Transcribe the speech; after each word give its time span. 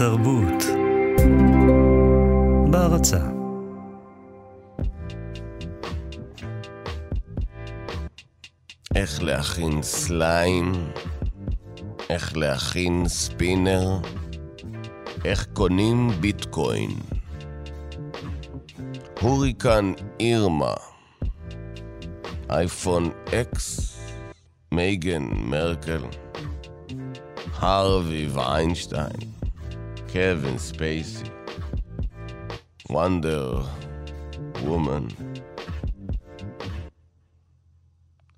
התרבות. 0.00 0.64
בהרצה 2.70 3.26
איך 8.94 9.22
להכין 9.22 9.82
סליים, 9.82 10.72
איך 12.10 12.36
להכין 12.36 13.08
ספינר, 13.08 13.98
איך 15.24 15.46
קונים 15.52 16.08
ביטקוין. 16.20 16.90
הוריקן 19.20 19.92
אירמה, 20.20 20.74
אייפון 22.50 23.10
אקס, 23.40 23.98
מייגן 24.72 25.22
מרקל, 25.32 26.02
הרווי 27.58 28.26
ואיינשטיין. 28.26 29.29
קווין 30.12 30.58
ספייסי, 30.58 31.24
וונדר 32.90 33.62
וומן. 34.62 35.06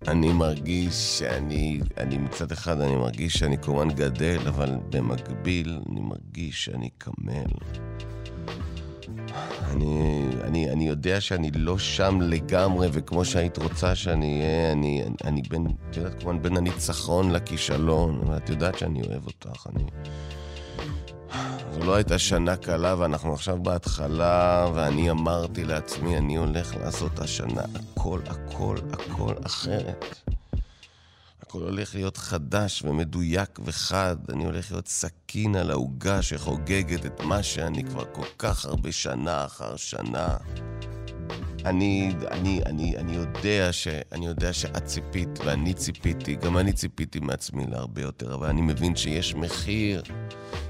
אני 0.09 0.33
מרגיש 0.33 1.19
שאני, 1.19 1.81
אני 1.97 2.19
מצד 2.19 2.53
אחד 2.53 2.81
אני 2.81 2.97
מרגיש 2.97 3.33
שאני 3.35 3.59
כמובן 3.59 3.89
גדל, 3.89 4.39
אבל 4.49 4.71
במקביל 4.91 5.79
אני 5.91 6.01
מרגיש 6.01 6.65
שאני 6.65 6.91
קמל. 6.99 7.53
אני, 9.71 10.23
אני, 10.43 10.71
אני 10.71 10.89
יודע 10.89 11.21
שאני 11.21 11.51
לא 11.51 11.79
שם 11.79 12.21
לגמרי, 12.21 12.89
וכמו 12.93 13.25
שהיית 13.25 13.59
רוצה 13.59 13.95
שאני 13.95 14.41
אהיה, 14.41 14.73
אני, 14.73 15.03
אני, 15.03 15.15
אני 15.25 15.43
בין, 15.49 15.67
את 15.91 15.97
יודעת, 15.97 16.21
כמובן 16.21 16.43
בין 16.43 16.57
הניצחון 16.57 17.31
לכישלון, 17.31 18.29
ואת 18.29 18.49
יודעת 18.49 18.79
שאני 18.79 19.03
אוהב 19.03 19.27
אותך, 19.27 19.67
אני... 19.75 19.85
זו 21.75 21.81
לא 21.81 21.95
הייתה 21.95 22.19
שנה 22.19 22.57
קלה, 22.57 22.95
ואנחנו 22.99 23.35
עכשיו 23.35 23.63
בהתחלה, 23.63 24.67
ואני 24.75 25.11
אמרתי 25.11 25.65
לעצמי, 25.65 26.19
אני 26.19 26.37
הולך 26.37 26.77
לעשות 26.77 27.19
השנה 27.19 27.63
הכל, 27.75 28.21
הכל, 28.27 28.77
הכל 28.93 29.35
אחרת. 29.47 30.05
הכל 31.43 31.63
הולך 31.63 31.95
להיות 31.95 32.17
חדש 32.17 32.83
ומדויק 32.83 33.59
וחד, 33.65 34.17
אני 34.29 34.45
הולך 34.45 34.73
להיות 34.73 34.89
סכין 34.89 35.57
על 35.57 35.71
העוגה 35.71 36.23
שחוגגת 36.23 37.07
את 37.07 37.21
מה 37.21 37.43
שאני 37.43 37.85
כבר 37.85 38.05
כל 38.13 38.27
כך 38.39 38.65
הרבה 38.65 38.93
שנה 38.93 39.45
אחר 39.45 39.77
שנה 39.77 40.37
אני, 41.65 42.15
אני, 42.31 42.61
אני, 42.67 42.97
אני, 42.97 43.15
יודע 43.15 43.73
ש, 43.73 43.89
אני 44.13 44.27
יודע 44.27 44.53
שאת 44.53 44.85
ציפית 44.85 45.39
ואני 45.45 45.75
ציפיתי, 45.75 46.35
גם 46.35 46.59
אני 46.59 46.73
ציפיתי 46.73 47.21
מעצמי 47.21 47.67
להרבה 47.67 48.03
יותר, 48.03 48.35
אבל 48.35 48.47
אני 48.47 48.61
מבין 48.61 48.97
שיש 48.97 49.35
מחיר, 49.35 50.03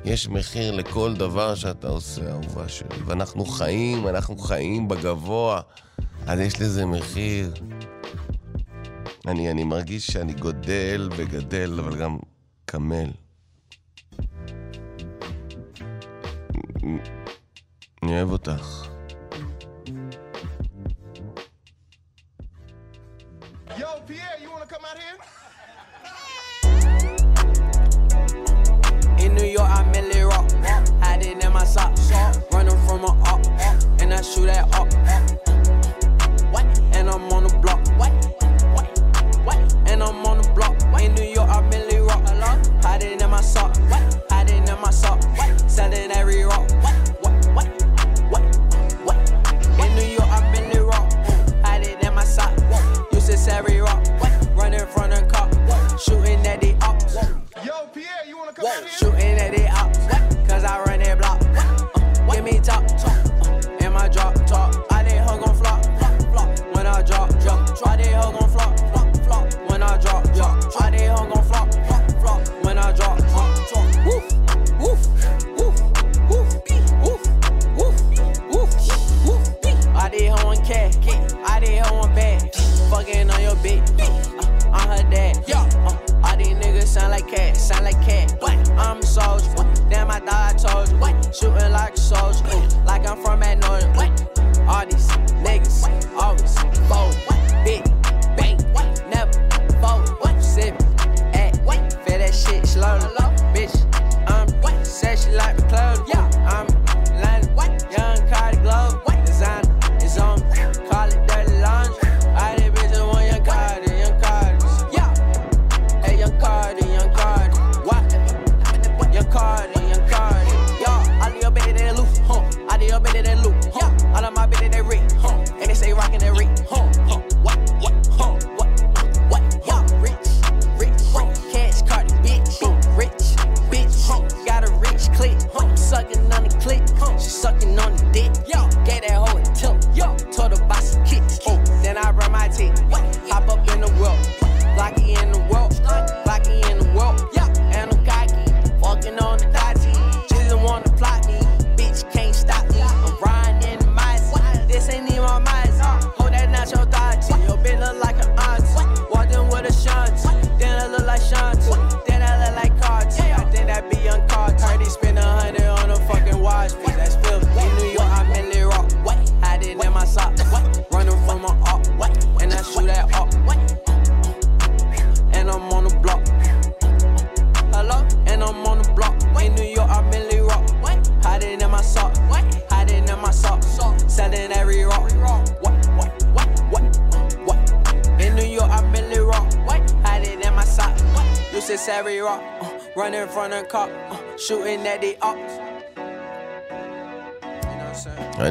יש 0.04 0.28
מחיר 0.28 0.70
לכל 0.70 1.14
דבר 1.14 1.54
שאתה 1.54 1.88
עושה, 1.88 2.30
אהובה 2.30 2.68
שלי. 2.68 3.02
ואנחנו 3.06 3.44
חיים, 3.44 4.08
אנחנו 4.08 4.38
חיים 4.38 4.88
בגבוה, 4.88 5.60
אז 6.26 6.40
יש 6.40 6.60
לזה 6.60 6.86
מחיר. 6.86 7.54
אני, 9.26 9.50
אני 9.50 9.64
מרגיש 9.64 10.06
שאני 10.06 10.32
גודל 10.32 11.08
וגדל, 11.16 11.80
אבל 11.80 11.98
גם 11.98 12.18
קמל. 12.64 13.10
אני 18.02 18.12
אוהב 18.16 18.30
אותך. 18.30 18.81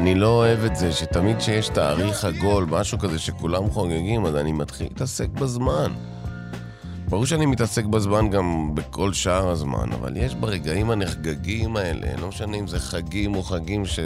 אני 0.02 0.14
לא 0.14 0.26
אוהב 0.26 0.64
את 0.64 0.76
זה 0.76 0.92
שתמיד 0.92 1.38
כשיש 1.38 1.68
תאריך 1.68 2.24
עגול, 2.24 2.64
משהו 2.64 2.98
כזה 2.98 3.18
שכולם 3.18 3.70
חוגגים, 3.70 4.26
אז 4.26 4.36
אני 4.36 4.52
מתחיל 4.52 4.86
להתעסק 4.86 5.28
בזמן. 5.28 5.92
ברור 7.08 7.26
שאני 7.26 7.46
מתעסק 7.46 7.84
בזמן 7.84 8.30
גם 8.30 8.74
בכל 8.74 9.12
שאר 9.12 9.48
הזמן, 9.48 9.92
אבל 9.92 10.16
יש 10.16 10.34
ברגעים 10.34 10.90
הנחגגים 10.90 11.76
האלה, 11.76 12.20
לא 12.20 12.28
משנה 12.28 12.56
אם 12.56 12.66
זה 12.66 12.78
חגים 12.78 13.34
או 13.34 13.42
חגים 13.42 13.86
ש... 13.86 13.98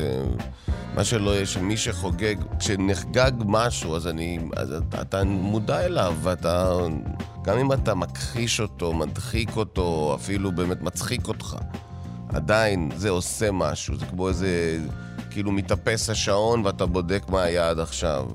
מה 0.94 1.04
שלא 1.04 1.31
יהיה, 1.31 1.46
שמי 1.46 1.76
שחוגג, 1.76 2.37
כשנחגג 2.58 3.32
משהו, 3.46 3.96
אז 3.96 4.06
אני... 4.06 4.38
אז 4.56 4.72
אתה, 4.72 5.00
אתה 5.00 5.25
מודע 5.25 5.84
אליו, 5.84 6.14
ואתה... 6.22 6.76
גם 7.43 7.58
אם 7.58 7.72
אתה 7.72 7.94
מכחיש 7.94 8.60
אותו, 8.60 8.93
מדחיק 8.93 9.56
אותו, 9.56 10.16
אפילו 10.20 10.52
באמת 10.52 10.82
מצחיק 10.82 11.28
אותך, 11.28 11.56
עדיין 12.28 12.90
זה 12.96 13.10
עושה 13.10 13.50
משהו, 13.52 13.96
זה 13.96 14.06
כמו 14.06 14.28
איזה... 14.28 14.78
כאילו 15.37 15.53
מתאפס 15.53 16.11
השעון 16.11 16.65
ואתה 16.65 16.87
בודק 16.87 17.23
מה 17.29 17.43
היה 17.43 17.71
עד 17.71 17.79
עכשיו. 17.79 18.27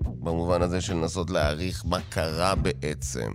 במובן 0.00 0.62
הזה 0.62 0.80
של 0.80 0.94
לנסות 0.94 1.30
להעריך 1.30 1.84
מה 1.86 1.98
קרה 2.08 2.54
בעצם. 2.54 3.30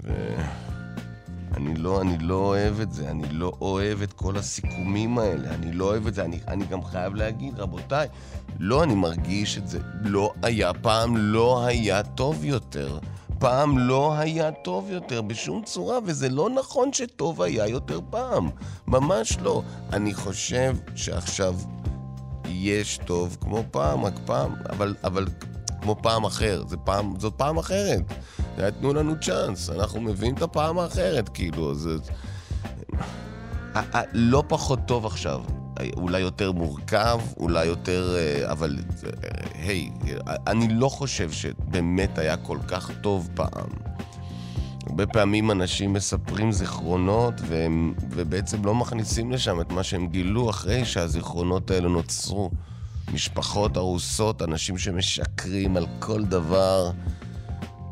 ואני 0.00 1.74
לא, 1.76 2.00
אני 2.00 2.18
לא 2.18 2.34
אוהב 2.34 2.80
את 2.80 2.92
זה, 2.92 3.10
אני 3.10 3.28
לא 3.30 3.52
אוהב 3.60 4.02
את 4.02 4.12
כל 4.12 4.36
הסיכומים 4.36 5.18
האלה, 5.18 5.54
אני 5.54 5.72
לא 5.72 5.84
אוהב 5.84 6.06
את 6.06 6.14
זה, 6.14 6.24
אני, 6.24 6.40
אני 6.48 6.64
גם 6.64 6.84
חייב 6.84 7.14
להגיד, 7.14 7.58
רבותיי, 7.58 8.08
לא, 8.58 8.82
אני 8.82 8.94
מרגיש 8.94 9.58
את 9.58 9.68
זה. 9.68 9.78
לא 10.02 10.32
היה, 10.42 10.74
פעם 10.74 11.16
לא 11.16 11.66
היה 11.66 12.02
טוב 12.02 12.44
יותר. 12.44 12.98
פעם 13.38 13.78
לא 13.78 14.14
היה 14.18 14.52
טוב 14.52 14.90
יותר 14.90 15.22
בשום 15.22 15.62
צורה, 15.64 15.98
וזה 16.04 16.28
לא 16.28 16.50
נכון 16.50 16.92
שטוב 16.92 17.42
היה 17.42 17.66
יותר 17.66 18.00
פעם. 18.10 18.50
ממש 18.86 19.38
לא. 19.42 19.62
אני 19.92 20.14
חושב 20.14 20.76
שעכשיו 20.94 21.54
יש 22.62 22.98
טוב 23.04 23.36
כמו 23.40 23.64
פעם, 23.70 24.04
רק 24.04 24.18
פעם, 24.24 24.54
אבל, 24.70 24.94
אבל 25.04 25.26
כמו 25.82 25.96
פעם 26.02 26.24
אחר. 26.24 26.62
זה 26.68 26.76
פעם, 26.76 27.14
זאת 27.18 27.34
פעם 27.36 27.58
אחרת. 27.58 28.02
תנו 28.80 28.94
לנו 28.94 29.14
צ'אנס, 29.20 29.70
אנחנו 29.70 30.00
מביאים 30.00 30.34
את 30.34 30.42
הפעם 30.42 30.78
האחרת, 30.78 31.28
כאילו, 31.28 31.74
זה... 31.74 31.96
לא 34.12 34.42
פחות 34.48 34.78
טוב 34.86 35.06
עכשיו. 35.06 35.42
אולי 35.96 36.20
יותר 36.20 36.52
מורכב, 36.52 37.20
אולי 37.40 37.66
יותר... 37.66 38.16
אה, 38.16 38.52
אבל 38.52 38.76
היי, 39.54 39.90
אני 40.46 40.68
לא 40.68 40.88
חושב 40.88 41.30
שבאמת 41.30 42.18
היה 42.18 42.36
כל 42.36 42.58
כך 42.68 42.90
טוב 43.00 43.30
פעם. 43.34 43.95
הרבה 44.90 45.06
פעמים 45.06 45.50
אנשים 45.50 45.92
מספרים 45.92 46.52
זיכרונות 46.52 47.34
והם, 47.48 47.94
ובעצם 48.10 48.64
לא 48.64 48.74
מכניסים 48.74 49.32
לשם 49.32 49.60
את 49.60 49.72
מה 49.72 49.82
שהם 49.82 50.06
גילו 50.06 50.50
אחרי 50.50 50.84
שהזיכרונות 50.84 51.70
האלה 51.70 51.88
נוצרו. 51.88 52.50
משפחות 53.12 53.76
הרוסות, 53.76 54.42
אנשים 54.42 54.78
שמשקרים 54.78 55.76
על 55.76 55.86
כל 55.98 56.24
דבר. 56.24 56.90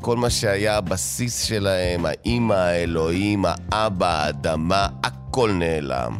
כל 0.00 0.16
מה 0.16 0.30
שהיה 0.30 0.76
הבסיס 0.76 1.44
שלהם, 1.44 2.06
האימא, 2.06 2.54
האלוהים, 2.54 3.44
האבא, 3.44 4.24
האדמה, 4.24 4.88
הכל 5.02 5.52
נעלם. 5.52 6.16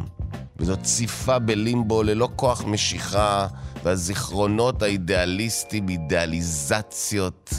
וזאת 0.57 0.83
ציפה 0.83 1.39
בלימבו 1.39 2.03
ללא 2.03 2.29
כוח 2.35 2.63
משיכה, 2.65 3.47
והזיכרונות 3.83 4.81
האידיאליסטיים, 4.81 5.89
אידיאליזציות. 5.89 7.53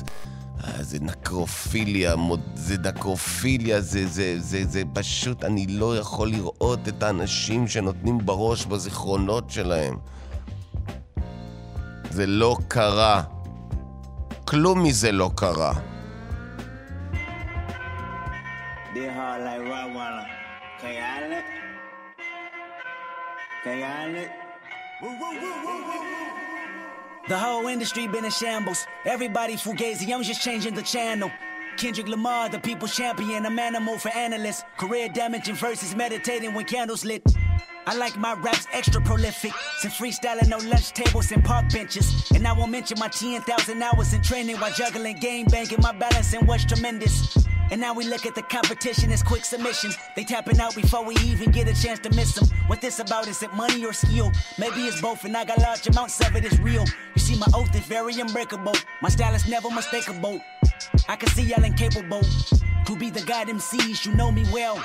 זה 0.81 0.99
נקרופיליה, 1.01 2.15
זה 2.55 2.77
נקרופיליה, 2.79 3.81
זה, 3.81 4.07
זה, 4.07 4.35
זה, 4.39 4.65
זה 4.65 4.83
פשוט, 4.95 5.45
אני 5.45 5.67
לא 5.67 5.97
יכול 5.99 6.29
לראות 6.29 6.89
את 6.89 7.03
האנשים 7.03 7.69
שנותנים 7.69 8.19
בראש 8.19 8.67
בזיכרונות 8.67 9.51
שלהם. 9.51 9.97
זה 12.11 12.27
לא 12.27 12.57
קרה. 12.69 13.23
כלום 14.45 14.83
מזה 14.83 15.13
לא 15.13 15.31
קרה. 15.37 15.73
The 27.28 27.37
whole 27.37 27.67
industry 27.67 28.06
been 28.06 28.25
in 28.25 28.31
shambles. 28.31 28.87
Everybody 29.05 29.56
fugazi, 29.56 30.14
I'm 30.14 30.23
just 30.23 30.43
changing 30.43 30.75
the 30.75 30.82
channel. 30.82 31.28
Kendrick 31.76 32.06
Lamar, 32.06 32.49
the 32.49 32.61
people's 32.61 32.94
champion, 32.94 33.44
I'm 33.44 33.58
animal 33.58 33.99
for 33.99 34.11
analysts. 34.11 34.62
Career 34.78 35.08
damaging 35.08 35.56
versus 35.56 35.96
meditating 35.96 36.55
when 36.55 36.67
candles 36.67 37.05
lit. 37.05 37.25
I 37.88 37.94
like 37.94 38.17
my 38.17 38.35
raps 38.35 38.67
extra 38.73 39.00
prolific. 39.00 39.53
Some 39.79 39.93
freestyling, 39.93 40.49
no 40.49 40.59
lunch 40.59 40.93
tables 40.93 41.31
and 41.31 41.44
park 41.44 41.69
benches. 41.71 42.31
And 42.35 42.47
I 42.47 42.53
won't 42.53 42.73
mention 42.73 42.99
my 42.99 43.09
10,000 43.09 43.83
hours 43.83 44.12
in 44.12 44.23
training 44.23 44.56
while 44.56 44.73
juggling 44.73 45.19
game 45.19 45.47
banking. 45.47 45.79
My 45.81 45.93
balance 45.93 46.17
balancing 46.33 46.47
was 46.47 46.65
tremendous. 46.65 47.47
And 47.71 47.81
now 47.81 47.94
we 47.94 48.05
look 48.05 48.27
at 48.27 48.35
the 48.35 48.43
competition 48.43 49.11
as 49.12 49.23
quick 49.23 49.44
submission. 49.44 49.93
They 50.17 50.25
tapping 50.25 50.61
out 50.61 50.75
before 50.75 51.05
we 51.05 51.15
even 51.17 51.50
get 51.53 51.69
a 51.69 51.81
chance 51.81 51.99
to 52.00 52.11
miss 52.11 52.35
them. 52.35 52.49
What 52.67 52.81
this 52.81 52.99
about? 52.99 53.29
Is 53.29 53.43
it 53.43 53.53
money 53.55 53.85
or 53.85 53.93
skill? 53.93 54.32
Maybe 54.59 54.82
it's 54.87 55.00
both, 55.00 55.25
and 55.25 55.37
I 55.37 55.44
got 55.44 55.59
large 55.59 55.87
amounts 55.87 56.21
of 56.27 56.35
it. 56.35 56.44
It's 56.44 56.59
real. 56.59 56.85
You 57.15 57.21
see, 57.21 57.39
my 57.39 57.47
oath 57.55 57.75
is 57.75 57.87
very 57.87 58.19
unbreakable. 58.21 58.75
My 59.03 59.09
style 59.09 59.35
is 59.35 59.49
never 59.49 59.69
mistakable. 59.69 60.41
I 61.09 61.17
can 61.17 61.29
see 61.31 61.43
y'all 61.43 61.65
incapable. 61.65 62.23
To 62.87 62.97
be 62.97 63.11
the 63.11 63.23
god 63.23 63.49
MCs, 63.49 64.06
you 64.06 64.15
know 64.15 64.31
me 64.31 64.44
well. 64.53 64.85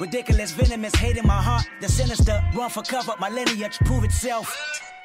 Ridiculous, 0.00 0.52
venomous, 0.52 0.94
hate 0.94 1.16
in 1.16 1.26
my 1.26 1.42
heart. 1.42 1.66
The 1.80 1.88
sinister, 1.88 2.40
run 2.54 2.70
for 2.70 2.82
cover, 2.82 3.14
my 3.18 3.28
lineage 3.28 3.78
prove 3.80 4.04
itself. 4.04 4.46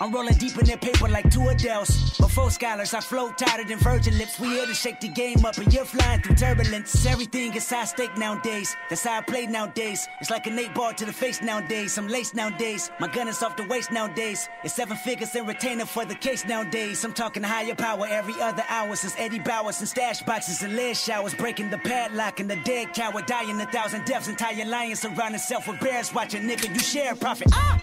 I'm 0.03 0.11
rolling 0.11 0.33
deep 0.33 0.57
in 0.57 0.65
their 0.65 0.75
paper 0.75 1.07
like 1.07 1.31
two 1.31 1.47
Adele's. 1.47 2.17
Before 2.17 2.51
scholars, 2.51 2.94
I 2.94 3.00
float 3.00 3.38
tighter 3.38 3.63
than 3.63 3.79
virgin 3.79 4.17
lips. 4.17 4.38
We 4.38 4.50
here 4.50 4.65
to 4.65 4.73
shake 4.73 5.00
the 5.00 5.07
game 5.07 5.45
up, 5.45 5.57
and 5.57 5.73
you're 5.73 5.85
flying 5.85 6.21
through 6.21 6.35
turbulence. 6.35 7.05
Everything 7.05 7.53
is 7.55 7.69
high 7.69 7.85
stake 7.85 8.17
nowadays. 8.17 8.75
That's 8.89 9.05
how 9.05 9.19
I 9.19 9.21
play 9.21 9.45
nowadays. 9.45 10.05
It's 10.19 10.29
like 10.29 10.45
an 10.45 10.59
eight 10.59 10.73
ball 10.75 10.91
to 10.91 11.05
the 11.05 11.13
face 11.13 11.41
nowadays. 11.41 11.97
I'm 11.97 12.09
laced 12.09 12.35
nowadays. 12.35 12.91
My 13.00 13.07
gun 13.07 13.29
is 13.29 13.41
off 13.41 13.55
the 13.55 13.65
waist 13.67 13.94
nowadays. 13.94 14.50
It's 14.65 14.73
seven 14.73 14.97
figures 14.97 15.33
and 15.35 15.47
retainer 15.47 15.85
for 15.85 16.03
the 16.03 16.15
case 16.15 16.45
nowadays. 16.45 17.05
I'm 17.05 17.13
talking 17.13 17.41
higher 17.41 17.73
power 17.73 18.05
every 18.05 18.33
other 18.41 18.65
hour 18.67 18.97
since 18.97 19.15
Eddie 19.17 19.39
Bowers 19.39 19.79
and 19.79 19.88
stash 19.88 20.21
boxes 20.23 20.63
and 20.63 20.75
lead 20.75 20.97
showers. 20.97 21.33
Breaking 21.33 21.69
the 21.69 21.77
padlock 21.77 22.41
and 22.41 22.50
the 22.50 22.57
dead 22.65 22.94
cow 22.94 23.11
dying 23.21 23.61
a 23.61 23.65
thousand 23.67 24.03
deaths. 24.03 24.27
Entire 24.27 24.65
lion 24.65 24.97
surrounding 24.97 25.39
self 25.39 25.65
with 25.65 25.79
bears. 25.79 26.13
Watching 26.13 26.41
nigga, 26.41 26.73
you 26.73 26.79
share 26.81 27.15
profit. 27.15 27.47
Ah! 27.53 27.79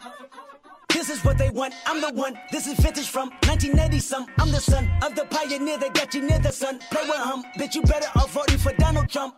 This 0.92 1.08
is 1.08 1.24
what 1.24 1.38
they 1.38 1.50
want, 1.50 1.74
I'm 1.86 2.00
the 2.00 2.12
one. 2.12 2.38
This 2.50 2.66
is 2.66 2.74
vintage 2.74 3.08
from 3.08 3.30
1980 3.46 3.98
some. 4.00 4.26
I'm 4.38 4.50
the 4.50 4.60
son 4.60 4.90
of 5.02 5.14
the 5.14 5.24
pioneer 5.26 5.78
that 5.78 5.94
got 5.94 6.14
you 6.14 6.22
near 6.22 6.38
the 6.38 6.52
sun. 6.52 6.78
Play 6.90 7.02
with 7.02 7.24
him, 7.24 7.44
bitch, 7.58 7.74
you 7.74 7.82
better 7.82 8.08
off 8.16 8.32
voting 8.32 8.58
for 8.58 8.72
Donald 8.74 9.08
Trump. 9.08 9.34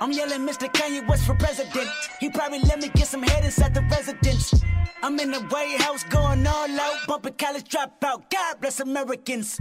I'm 0.00 0.10
yelling 0.12 0.40
Mr. 0.40 0.66
Kanye 0.72 1.06
West 1.06 1.24
for 1.26 1.34
president. 1.34 1.88
He 2.18 2.30
probably 2.30 2.60
let 2.60 2.80
me 2.80 2.88
get 2.94 3.06
some 3.06 3.22
head 3.22 3.44
inside 3.44 3.74
the 3.74 3.82
residence. 3.82 4.62
I'm 5.02 5.18
in 5.20 5.30
the 5.30 5.40
White 5.40 5.80
House 5.80 6.02
going 6.04 6.46
all 6.46 6.80
out, 6.80 6.96
bumping 7.06 7.34
college 7.34 7.68
dropout. 7.68 8.30
God 8.30 8.60
bless 8.60 8.80
Americans. 8.80 9.60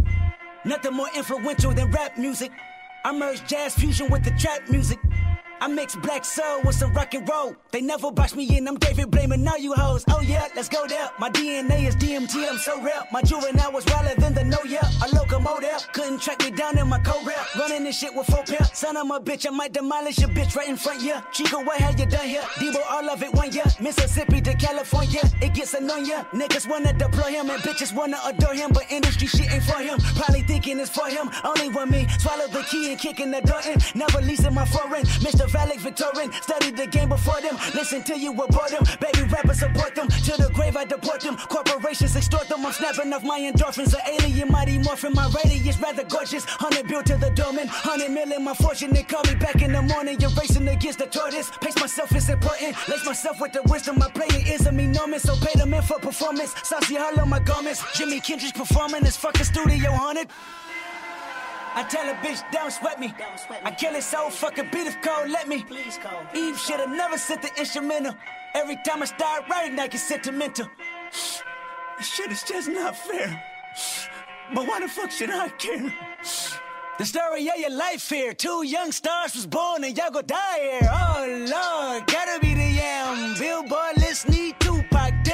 Nothing 0.65 0.93
more 0.93 1.09
influential 1.15 1.73
than 1.73 1.91
rap 1.91 2.17
music. 2.17 2.51
I 3.05 3.11
merge 3.11 3.45
jazz 3.45 3.75
fusion 3.75 4.09
with 4.09 4.23
the 4.23 4.31
trap 4.31 4.69
music. 4.69 4.99
I 5.63 5.67
mix 5.67 5.95
black 5.95 6.25
soul 6.25 6.59
with 6.65 6.75
some 6.75 6.91
rock 6.91 7.13
and 7.13 7.25
roll. 7.29 7.55
They 7.71 7.79
never 7.79 8.11
box 8.11 8.35
me 8.35 8.57
in, 8.57 8.67
I'm 8.67 8.75
David 8.75 9.09
blaming 9.09 9.47
all 9.47 9.57
you 9.57 9.71
hoes. 9.71 10.03
Oh 10.09 10.19
yeah, 10.19 10.49
let's 10.57 10.67
go 10.67 10.85
there. 10.87 11.09
My 11.19 11.29
DNA 11.29 11.87
is 11.87 11.95
DMT, 11.95 12.49
I'm 12.49 12.57
so 12.57 12.81
real. 12.81 13.03
My 13.13 13.21
juvenile 13.21 13.71
was 13.71 13.85
wilder 13.85 14.13
than 14.19 14.33
the 14.33 14.43
no 14.43 14.57
yeah. 14.65 14.83
A 15.05 15.15
locomotive 15.15 15.87
couldn't 15.93 16.19
track 16.19 16.43
me 16.43 16.51
down 16.51 16.77
in 16.77 16.89
my 16.89 16.99
co 16.99 17.17
rap. 17.23 17.55
Running 17.57 17.85
this 17.85 17.97
shit 17.97 18.13
with 18.13 18.27
four 18.27 18.43
pair. 18.43 18.65
Son 18.73 18.97
of 18.97 19.09
a 19.09 19.21
bitch, 19.21 19.47
I 19.47 19.51
might 19.51 19.71
demolish 19.71 20.17
your 20.19 20.27
bitch 20.31 20.53
right 20.53 20.67
in 20.67 20.75
front, 20.75 21.01
yeah. 21.01 21.21
Chico, 21.31 21.63
what 21.63 21.79
have 21.79 21.97
you 21.97 22.07
done 22.07 22.27
here? 22.27 22.41
Debo, 22.59 22.81
all 22.89 23.09
of 23.09 23.23
it 23.23 23.33
one 23.33 23.53
year. 23.53 23.63
Mississippi 23.79 24.41
to 24.41 24.53
California, 24.55 25.21
it 25.41 25.53
gets 25.53 25.73
annoying. 25.75 26.25
Niggas 26.33 26.67
wanna 26.67 26.91
deploy 26.91 27.31
him 27.31 27.49
and 27.49 27.61
bitches 27.63 27.95
wanna 27.95 28.17
adore 28.25 28.53
him, 28.53 28.71
but 28.73 28.83
industry 28.91 29.27
shit 29.27 29.49
ain't 29.49 29.63
for 29.63 29.79
him. 29.79 29.97
Probably 30.17 30.41
thinking 30.41 30.77
it's 30.81 30.89
for 30.89 31.07
him. 31.07 31.29
Only 31.45 31.69
one 31.69 31.89
me. 31.89 32.05
Swallow 32.19 32.47
the 32.47 32.63
key 32.63 32.91
and 32.91 32.99
kicking 32.99 33.31
the 33.31 33.39
door 33.39 33.61
in. 33.65 33.79
Never 33.95 34.19
leasing 34.21 34.53
my 34.53 34.65
foreign. 34.65 35.05
Mr. 35.23 35.52
Valak 35.53 35.79
Victorian. 35.79 36.31
Studied 36.41 36.75
the 36.75 36.87
game 36.87 37.09
before 37.09 37.39
them. 37.41 37.55
Listen 37.75 38.01
to 38.03 38.17
you 38.17 38.31
report 38.31 38.69
them. 38.69 38.83
Baby 38.99 39.29
rappers 39.29 39.59
support 39.59 39.93
them. 39.95 40.07
To 40.07 40.31
the 40.41 40.49
grave 40.53 40.75
I 40.75 40.85
deport 40.85 41.21
them. 41.21 41.37
Corporations 41.37 42.15
extort 42.15 42.49
them. 42.49 42.65
I'm 42.65 42.73
snapping 42.73 43.13
off 43.13 43.23
my 43.23 43.39
endorphins. 43.39 43.93
An 43.93 44.01
alien 44.15 44.51
mighty 44.51 44.79
morphin. 44.79 45.13
My 45.13 45.31
radius 45.37 45.79
rather 45.79 46.03
gorgeous. 46.03 46.43
Hundred 46.45 46.87
built 46.87 47.05
to 47.05 47.17
the 47.17 47.29
domain. 47.29 47.67
Hundred 47.67 48.11
million 48.11 48.43
my 48.43 48.53
fortune. 48.55 48.91
They 48.91 49.03
call 49.03 49.23
me 49.23 49.35
back 49.35 49.61
in 49.61 49.71
the 49.71 49.81
morning. 49.81 50.19
You're 50.19 50.31
racing 50.31 50.67
against 50.67 50.99
the 50.99 51.05
tortoise. 51.05 51.51
Pace 51.61 51.79
myself 51.79 52.15
is 52.15 52.29
important. 52.29 52.75
Lace 52.89 53.05
myself 53.05 53.39
with 53.39 53.53
the 53.53 53.61
wisdom. 53.63 53.99
My 53.99 54.09
playing 54.09 54.47
is 54.47 54.65
a 54.65 54.69
enormous. 54.69 55.23
So 55.23 55.35
pay 55.35 55.57
them 55.59 55.73
in 55.73 55.81
for 55.83 55.99
performance. 55.99 56.53
Saucy 56.63 56.95
hollow 56.95 57.25
my 57.25 57.39
garments. 57.39 57.83
Jimmy 57.95 58.19
Kendrick's 58.19 58.57
performing. 58.57 59.03
This 59.03 59.17
fucking 59.17 59.45
studio 59.45 59.91
haunted. 59.91 60.29
I 61.75 61.83
tell 61.83 62.07
a 62.07 62.13
bitch, 62.15 62.43
don't 62.51 62.71
sweat 62.71 62.99
me. 62.99 63.13
Don't 63.17 63.39
sweat 63.39 63.63
me. 63.63 63.71
I 63.71 63.73
kill 63.73 63.95
it 63.95 64.03
so 64.03 64.29
fucking 64.29 64.69
beat 64.71 64.87
if 64.87 65.01
cold, 65.01 65.29
let 65.29 65.47
me. 65.47 65.63
Please, 65.63 65.97
call. 65.97 66.23
Eve 66.35 66.57
should've 66.59 66.89
never 66.89 67.17
sent 67.17 67.41
the 67.41 67.49
instrumental. 67.57 68.15
Every 68.53 68.77
time 68.85 69.01
I 69.01 69.05
start 69.05 69.49
writing, 69.49 69.79
I 69.79 69.87
get 69.87 69.99
sentimental. 69.99 70.69
This 71.97 72.07
shit 72.07 72.31
is 72.31 72.43
just 72.43 72.69
not 72.69 72.95
fair. 72.95 73.43
But 74.53 74.67
why 74.67 74.79
the 74.81 74.87
fuck 74.87 75.09
should 75.09 75.31
I 75.31 75.49
care? 75.49 75.93
The 76.99 77.05
story 77.05 77.47
of 77.47 77.57
your 77.57 77.71
life 77.71 78.07
here. 78.07 78.33
Two 78.33 78.63
young 78.63 78.91
stars 78.91 79.33
was 79.35 79.47
born 79.47 79.83
and 79.83 79.97
y'all 79.97 80.11
go 80.11 80.21
die 80.21 80.59
here. 80.59 80.89
Oh 80.91 81.25
Lord, 81.27 82.05
gotta 82.05 82.39
be 82.39 82.53
the 82.53 82.69
yam. 82.69 83.35
Billboard 83.39 83.97
list 83.97 84.29
need 84.29 84.59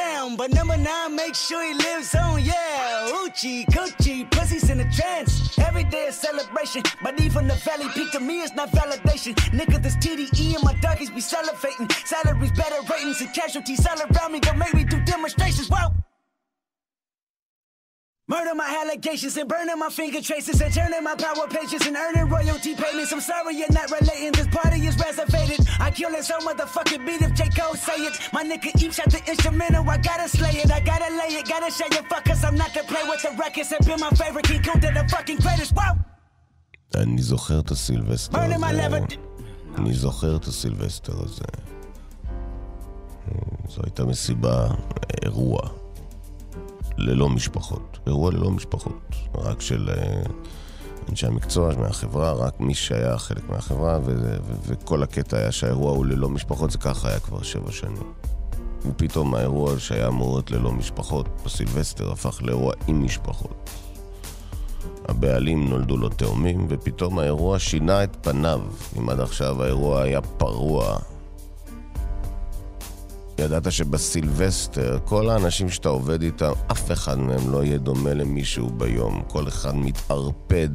down. 0.10 0.36
But 0.36 0.51
number 0.51 0.78
nine, 0.78 1.16
make 1.16 1.36
sure 1.36 1.62
he 1.63 1.74
lives 1.74 2.16
on, 2.16 2.44
yeah. 2.44 3.24
Uchi, 3.24 3.66
coochie, 3.66 4.30
pussies 4.32 4.70
in 4.70 4.80
a 4.80 4.89
trance. 4.92 5.58
Every 5.60 5.84
day 5.84 6.08
a 6.08 6.12
celebration. 6.12 6.84
My 7.01 7.12
But 7.12 7.22
even 7.22 7.48
the 7.48 7.56
valley 7.56 7.88
peak 7.96 8.12
to 8.12 8.20
me 8.20 8.42
is 8.42 8.54
not 8.54 8.70
validation. 8.72 9.34
Nigga, 9.58 9.82
this 9.82 9.96
TDE 9.98 10.56
and 10.56 10.63
my 10.63 10.74
doggies 10.82 11.10
be 11.10 11.22
salivating. 11.22 11.88
Salaries, 12.06 12.51
better 12.51 12.82
ratings, 12.92 13.22
and 13.22 13.34
casualties 13.34 13.86
all 13.86 14.00
around 14.06 14.32
me. 14.34 14.39
Go 14.39 14.54
make 14.54 14.74
me 14.74 14.84
do 14.84 15.00
demonstrations. 15.06 15.68
Whoa. 15.70 16.09
Murder 18.29 18.55
my 18.55 18.64
allegations 18.83 19.37
and 19.37 19.47
burning 19.47 19.79
my 19.79 19.91
finger 19.91 20.23
traces 20.23 20.59
and 20.62 20.73
turning 20.73 21.05
my 21.05 21.14
power 21.14 21.47
pages 21.47 21.87
and 21.87 21.95
earning 21.95 22.26
royalty 22.31 22.75
payments. 22.75 23.12
I'm 23.12 23.21
sorry 23.21 23.55
you're 23.55 23.71
not 23.71 23.91
relating. 23.91 24.33
This 24.33 24.49
party 24.49 24.79
is 24.87 24.97
reservated. 24.99 25.61
I 25.79 25.91
kill 25.91 26.11
this 26.11 26.31
whole 26.31 26.41
motherfucking 26.49 27.05
beat 27.05 27.21
if 27.21 27.35
J. 27.35 27.50
Cole 27.59 27.75
say 27.75 27.99
it. 28.09 28.14
My 28.33 28.43
nigga 28.43 28.71
each 28.83 28.95
shot 28.95 29.11
the 29.11 29.21
instrumental. 29.29 29.85
I 29.91 29.99
gotta 29.99 30.26
slay 30.26 30.57
it. 30.62 30.71
I 30.73 30.81
gotta 30.81 31.11
lay 31.21 31.31
it. 31.38 31.47
Gotta 31.47 31.71
show 31.71 31.85
you 31.97 32.03
fuckers. 32.12 32.43
I'm 32.49 32.55
not 32.57 32.73
to 32.73 32.83
play 32.85 33.05
with 33.11 33.21
the 33.23 33.33
records. 33.38 33.69
Have 33.73 33.85
been 33.87 34.00
my 34.00 34.09
favorite. 34.21 34.47
King 34.49 34.62
Kunta 34.62 34.88
the 34.95 35.05
fucking 35.14 35.38
greatest. 35.45 35.75
Wow. 35.76 35.95
אני 36.95 37.23
זוכר 37.23 37.61
את 37.61 37.71
הסילבסטר 37.71 38.38
Burning 38.38 38.59
my 38.61 38.67
הזה. 38.71 38.88
lever. 38.88 39.14
אני 39.79 39.95
זוכר 39.95 40.37
את 40.37 40.45
הסילבסטר 40.45 41.12
הזה. 41.25 41.45
זו 43.69 43.81
הייתה 43.85 44.05
מסיבה, 44.05 44.67
אירוע, 45.25 45.61
ללא 47.00 47.29
משפחות. 47.29 48.00
אירוע 48.08 48.32
ללא 48.32 48.51
משפחות. 48.51 49.15
רק 49.36 49.62
של 49.62 49.89
אה, 49.89 50.22
אנשי 51.10 51.27
המקצוע 51.27 51.75
מהחברה, 51.75 52.34
רק 52.34 52.60
מי 52.60 52.74
שהיה 52.74 53.18
חלק 53.18 53.50
מהחברה, 53.50 54.00
וכל 54.68 55.03
הקטע 55.03 55.38
היה 55.38 55.51
שהאירוע 55.51 55.91
הוא 55.91 56.06
ללא 56.06 56.29
משפחות, 56.29 56.72
זה 56.72 56.77
ככה 56.77 57.10
היה 57.10 57.20
כבר 57.20 57.44
שבע 57.44 57.72
שנים. 57.72 58.13
ופתאום 58.86 59.36
האירוע 59.36 59.79
שהיה 59.79 60.08
אמור 60.08 60.34
להיות 60.34 60.51
ללא 60.51 60.72
משפחות 60.72 61.27
בסילבסטר 61.46 62.12
הפך 62.12 62.39
לאירוע 62.44 62.74
עם 62.88 63.03
משפחות. 63.03 63.70
הבעלים 65.08 65.70
נולדו 65.70 65.98
לו 65.98 66.10
תאומים, 66.10 66.65
ופתאום 66.70 67.20
האירוע 67.20 67.60
שינה 67.60 68.03
את 68.03 68.18
פניו. 68.22 68.62
אם 68.98 69.10
עד 69.10 69.20
עכשיו 69.20 69.63
האירוע 69.63 70.01
היה 70.01 70.22
פרוע. 70.22 70.98
ידעת 73.39 73.72
שבסילבסטר, 73.72 75.00
כל 75.05 75.29
האנשים 75.29 75.69
שאתה 75.69 75.89
עובד 75.89 76.22
איתם, 76.22 76.51
אף 76.72 76.91
אחד 76.91 77.19
מהם 77.19 77.51
לא 77.51 77.63
יהיה 77.63 77.77
דומה 77.77 78.13
למישהו 78.13 78.69
ביום. 78.69 79.22
כל 79.27 79.48
אחד 79.48 79.75
מתערפד 79.75 80.69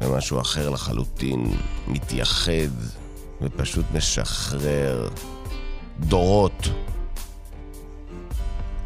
למשהו 0.00 0.40
אחר 0.40 0.70
לחלוטין, 0.70 1.46
מתייחד, 1.88 2.70
ופשוט 3.42 3.84
משחרר 3.94 5.08
דורות. 6.00 6.68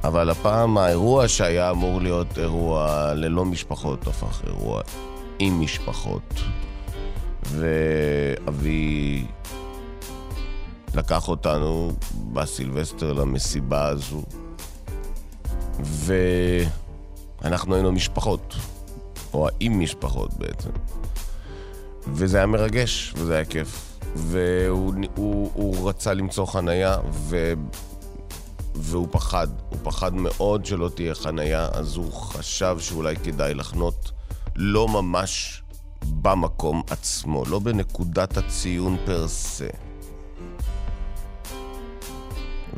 אבל 0.04 0.30
הפעם 0.30 0.78
האירוע 0.78 1.28
שהיה 1.28 1.70
אמור 1.70 2.00
להיות 2.00 2.38
אירוע 2.38 3.12
ללא 3.14 3.44
משפחות 3.44 4.06
הפך 4.06 4.40
אירוע 4.46 4.82
עם 5.38 5.60
משפחות. 5.60 6.34
ואבי 7.42 9.24
לקח 10.94 11.28
אותנו 11.28 11.92
בסילבסטר 12.32 13.12
למסיבה 13.12 13.86
הזו, 13.86 14.22
ואנחנו 15.80 17.74
היינו 17.74 17.92
משפחות, 17.92 18.54
או 19.34 19.48
עם 19.60 19.80
משפחות 19.80 20.34
בעצם. 20.34 20.70
וזה 22.06 22.36
היה 22.36 22.46
מרגש, 22.46 23.14
וזה 23.16 23.34
היה 23.34 23.44
כיף. 23.44 23.98
והוא 24.14 24.94
הוא, 25.16 25.50
הוא 25.54 25.88
רצה 25.88 26.14
למצוא 26.14 26.46
חנייה, 26.46 26.96
ו... 27.12 27.52
והוא 28.74 29.08
פחד, 29.10 29.48
הוא 29.68 29.78
פחד 29.82 30.14
מאוד 30.14 30.66
שלא 30.66 30.90
תהיה 30.94 31.14
חנייה, 31.14 31.68
אז 31.72 31.96
הוא 31.96 32.12
חשב 32.12 32.76
שאולי 32.80 33.16
כדאי 33.16 33.54
לחנות 33.54 34.12
לא 34.56 34.88
ממש 34.88 35.62
במקום 36.04 36.82
עצמו, 36.90 37.44
לא 37.48 37.58
בנקודת 37.58 38.36
הציון 38.36 38.96
פר 39.06 39.28
סה. 39.28 39.66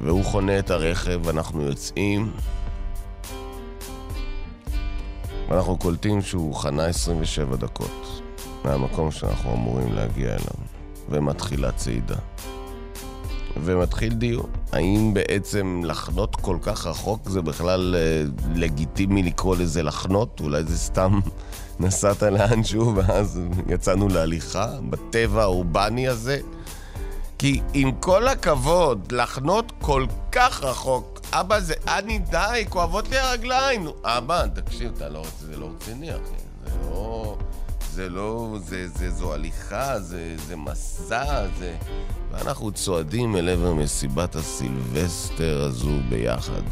והוא 0.00 0.25
חונה 0.25 0.58
את 0.58 0.70
הרכב, 0.70 1.20
ואנחנו 1.25 1.62
יוצאים, 1.62 2.32
ואנחנו 5.49 5.76
קולטים 5.76 6.22
שהוא 6.22 6.54
חנה 6.54 6.84
27 6.84 7.56
דקות 7.56 8.22
מהמקום 8.64 9.11
שאנחנו 9.11 9.52
אמורים 9.52 9.92
להגיע 9.92 10.28
אליו, 10.28 10.66
ומתחילה 11.08 11.72
צעידה. 11.72 12.16
ומתחיל 13.56 14.12
דיון. 14.12 14.50
האם 14.72 15.14
בעצם 15.14 15.82
לחנות 15.84 16.37
כל 16.37 16.56
כך 16.62 16.87
רחוק 16.87 17.28
זה 17.28 17.42
בכלל 17.42 17.94
אה, 17.99 18.22
לגיטימי 18.54 19.22
לקרוא 19.22 19.56
לזה 19.56 19.82
לחנות? 19.82 20.40
אולי 20.40 20.64
זה 20.64 20.78
סתם 20.78 21.20
נסעת 21.80 22.22
לאנשהו 22.22 22.96
ואז 22.96 23.40
יצאנו 23.68 24.08
להליכה 24.08 24.66
בטבע 24.90 25.42
האורבני 25.42 26.08
הזה? 26.08 26.40
כי 27.42 27.61
עם 27.75 27.92
כל 27.92 28.28
הכבוד, 28.28 29.12
לחנות 29.12 29.72
כל 29.80 30.06
כך 30.32 30.62
רחוק, 30.62 31.20
אבא 31.32 31.61
זה, 31.61 31.75
אני 31.88 32.18
די, 32.18 32.64
כואבות 32.68 33.08
לי 33.08 33.18
הרגליים. 33.18 33.84
נו, 33.84 33.94
אבא, 34.04 34.46
תקשיב, 34.46 34.92
אתה 34.96 35.08
לא, 35.08 35.25
זה 35.40 35.56
לא 35.56 35.70
רציני, 35.76 36.11
אחי. 36.11 36.20
זה 36.64 36.70
לא... 36.90 37.38
זה 37.92 38.08
לא, 38.08 38.56
זה, 38.64 38.88
זה, 38.88 39.11
זו 39.11 39.34
הליכה, 39.34 40.00
זה, 40.00 40.34
זה 40.46 40.56
מסע, 40.56 41.46
זה... 41.58 41.76
ואנחנו 42.30 42.72
צועדים 42.72 43.37
אל 43.37 43.49
עבר 43.49 43.75
מסיבת 43.75 44.37
הסילבסטר 44.37 45.62
הזו 45.62 45.99
ביחד. 46.08 46.62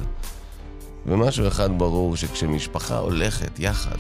ומשהו 1.07 1.49
אחד 1.49 1.79
ברור, 1.79 2.17
שכשמשפחה 2.17 2.99
הולכת 2.99 3.59
יחד, 3.59 3.99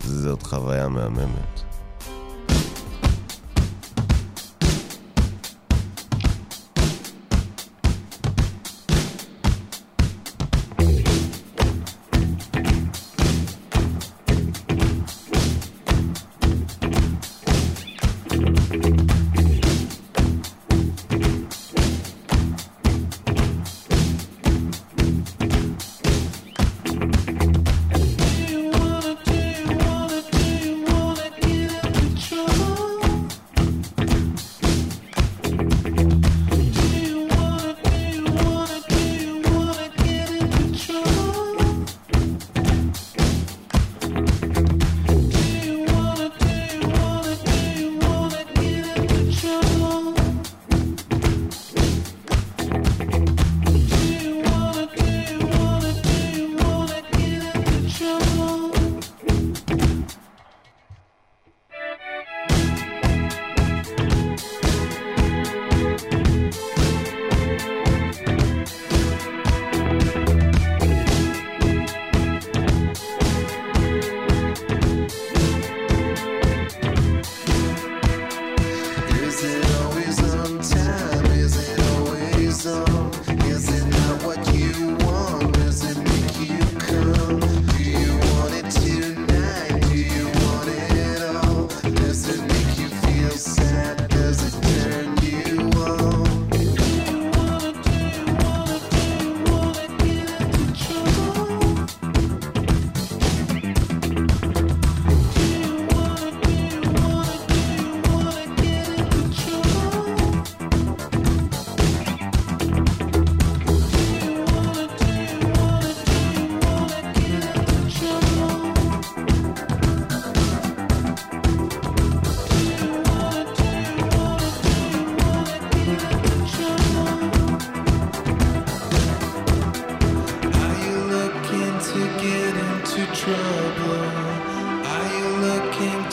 זאת 0.00 0.42
חוויה 0.42 0.88
מהממת. 0.88 1.69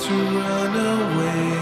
to 0.08 0.14
run 0.14 0.74
away. 0.74 1.58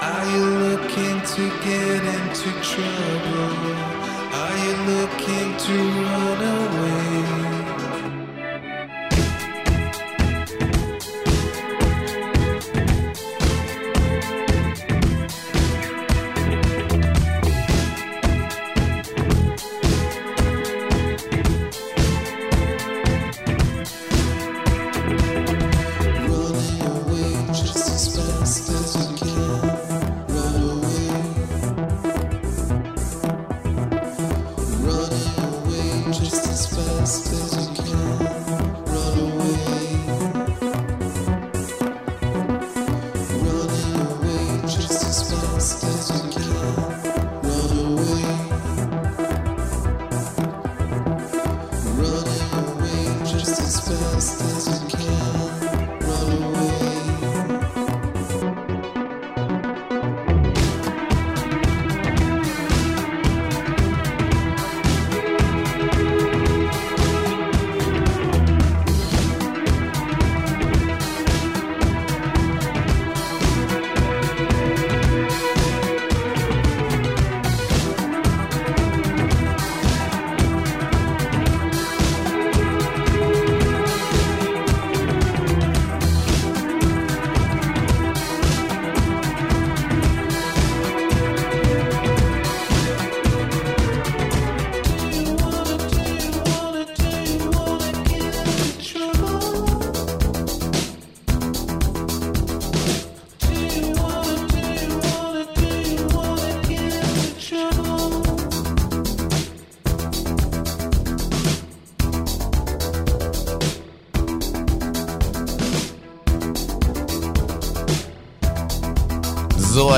Are 0.00 0.26
you 0.32 0.44
looking 0.66 1.20
to 1.34 1.42
get 1.64 2.02
into 2.16 2.50
trouble? 2.62 3.56
Are 4.42 4.56
you 4.64 4.74
looking 4.92 5.56
to 5.66 5.76
run 6.06 6.40
away? 6.58 7.59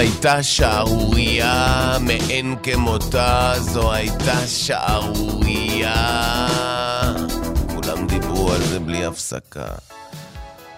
הייתה 0.02 0.42
שערורייה 0.42 1.96
מאין 2.00 2.56
כמותה, 2.62 3.54
זו 3.58 3.92
הייתה 3.92 4.46
שערורייה. 4.46 5.96
כולם 7.74 8.06
דיברו 8.06 8.52
על 8.52 8.62
זה 8.62 8.80
בלי 8.80 9.04
הפסקה. 9.04 9.66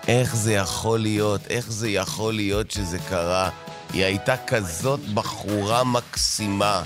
איך 0.08 0.36
זה 0.36 0.52
יכול 0.52 1.00
להיות, 1.00 1.40
איך 1.50 1.70
זה 1.72 1.88
יכול 1.88 2.34
להיות 2.34 2.70
שזה 2.70 2.98
קרה? 2.98 3.50
היא 3.92 4.04
הייתה 4.04 4.34
כזאת 4.46 5.00
בחורה 5.14 5.84
מקסימה. 5.84 6.82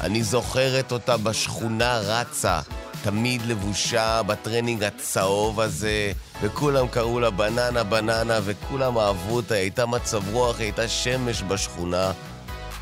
אני 0.00 0.22
זוכרת 0.22 0.92
אותה 0.92 1.16
בשכונה 1.16 1.98
רצה, 1.98 2.60
תמיד 3.02 3.42
לבושה 3.46 4.22
בטרנינג 4.22 4.82
הצהוב 4.84 5.60
הזה, 5.60 6.12
וכולם 6.42 6.88
קראו 6.88 7.20
לה 7.20 7.30
בננה 7.30 7.84
בננה, 7.84 8.38
וכולם 8.44 8.98
אהבו 8.98 9.36
אותה, 9.36 9.54
היא 9.54 9.62
הייתה 9.62 9.86
מצב 9.86 10.34
רוח, 10.34 10.58
היא 10.58 10.64
הייתה 10.64 10.88
שמש 10.88 11.42
בשכונה. 11.42 12.12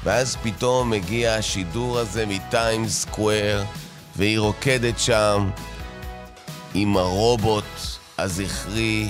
ואז 0.05 0.37
פתאום 0.43 0.91
מגיע 0.91 1.35
השידור 1.35 1.99
הזה 1.99 2.27
מטיימס 2.27 3.01
סקוואר, 3.03 3.63
והיא 4.17 4.39
רוקדת 4.39 4.99
שם 4.99 5.51
עם 6.75 6.97
הרובוט 6.97 7.65
הזכרי, 8.19 9.09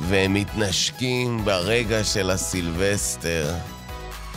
והם 0.00 0.34
מתנשקים 0.34 1.44
ברגע 1.44 2.04
של 2.04 2.30
הסילבסטר. 2.30 3.54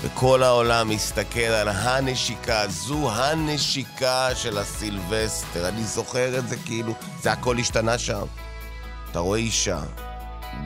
וכל 0.04 0.44
העולם 0.44 0.90
מסתכל 0.90 1.40
על 1.40 1.68
הנשיקה, 1.68 2.68
זו 2.68 3.12
הנשיקה 3.12 4.36
של 4.36 4.58
הסילבסטר. 4.58 5.68
אני 5.68 5.84
זוכר 5.84 6.40
את 6.40 6.48
זה 6.48 6.56
כאילו, 6.66 6.94
זה 7.22 7.32
הכל 7.32 7.58
השתנה 7.58 7.98
שם. 7.98 8.26
אתה 9.12 9.20
רואה 9.20 9.40
אישה, 9.40 9.80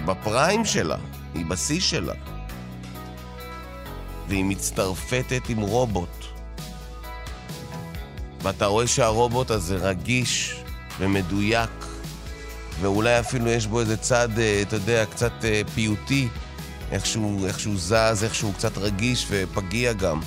בפריים 0.05 0.65
שלה, 0.65 0.95
היא 1.33 1.45
בשיא 1.45 1.79
שלה, 1.79 2.13
והיא 4.27 4.45
מצטרפתת 4.45 5.49
עם 5.49 5.59
רובוט. 5.59 6.25
ואתה 8.41 8.65
רואה 8.65 8.87
שהרובוט 8.87 9.51
הזה 9.51 9.75
רגיש 9.75 10.63
ומדויק, 10.99 11.85
ואולי 12.81 13.19
אפילו 13.19 13.47
יש 13.49 13.67
בו 13.67 13.79
איזה 13.79 13.97
צד, 13.97 14.29
אה, 14.39 14.61
אתה 14.61 14.75
יודע, 14.75 15.05
קצת 15.05 15.31
אה, 15.43 15.61
פיוטי, 15.75 16.27
איך 16.95 17.05
שהוא, 17.59 17.77
זז, 17.77 18.23
איך 18.23 18.35
שהוא 18.35 18.53
קצת 18.53 18.77
רגיש 18.77 19.27
ופגיע 19.29 19.93
גם. 19.93 20.19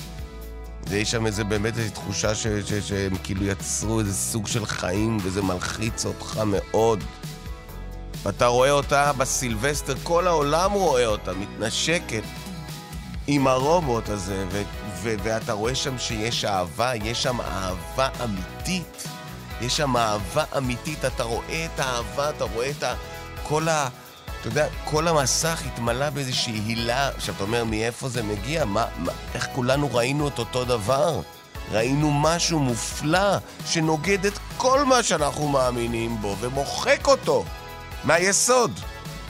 ויש 0.87 1.11
שם 1.11 1.25
איזה 1.25 1.43
באמת 1.43 1.77
איזו 1.77 1.93
תחושה 1.93 2.35
ש, 2.35 2.47
ש, 2.47 2.73
שהם 2.73 3.15
כאילו 3.23 3.45
יצרו 3.45 3.99
איזה 3.99 4.13
סוג 4.13 4.47
של 4.47 4.65
חיים, 4.65 5.17
וזה 5.23 5.41
מלחיץ 5.41 6.05
אותך 6.05 6.39
מאוד. 6.45 7.03
ואתה 8.23 8.45
רואה 8.45 8.71
אותה 8.71 9.13
בסילבסטר, 9.13 9.95
כל 10.03 10.27
העולם 10.27 10.71
רואה 10.71 11.05
אותה, 11.05 11.33
מתנשקת 11.33 12.23
עם 13.27 13.47
הרובוט 13.47 14.09
הזה, 14.09 14.45
ו- 14.51 14.63
ו- 15.03 15.15
ואתה 15.23 15.53
רואה 15.53 15.75
שם 15.75 15.97
שיש 15.97 16.45
אהבה, 16.45 16.95
יש 16.95 17.23
שם 17.23 17.41
אהבה 17.41 18.09
אמיתית. 18.23 19.07
יש 19.61 19.77
שם 19.77 19.97
אהבה 19.97 20.43
אמיתית, 20.57 21.05
אתה 21.05 21.23
רואה 21.23 21.65
את 21.65 21.79
האהבה, 21.79 22.29
אתה 22.29 22.43
רואה 22.43 22.69
את. 22.69 22.83
כל 23.43 23.67
ה... 23.67 23.87
אתה 24.39 24.47
יודע, 24.47 24.67
כל 24.85 25.07
המסך 25.07 25.61
התמלא 25.65 26.09
באיזושהי 26.09 26.53
הילה. 26.53 27.07
עכשיו, 27.07 27.35
אתה 27.35 27.43
אומר, 27.43 27.63
מאיפה 27.63 28.09
זה 28.09 28.23
מגיע? 28.23 28.65
מה, 28.65 28.85
מה, 28.97 29.11
איך 29.33 29.47
כולנו 29.55 29.89
ראינו 29.93 30.27
את 30.27 30.39
אותו 30.39 30.65
דבר? 30.65 31.21
ראינו 31.71 32.11
משהו 32.11 32.59
מופלא 32.59 33.37
שנוגד 33.65 34.25
את 34.25 34.33
כל 34.57 34.85
מה 34.85 35.03
שאנחנו 35.03 35.47
מאמינים 35.47 36.21
בו 36.21 36.35
ומוחק 36.39 37.07
אותו 37.07 37.45
מהיסוד. 38.03 38.79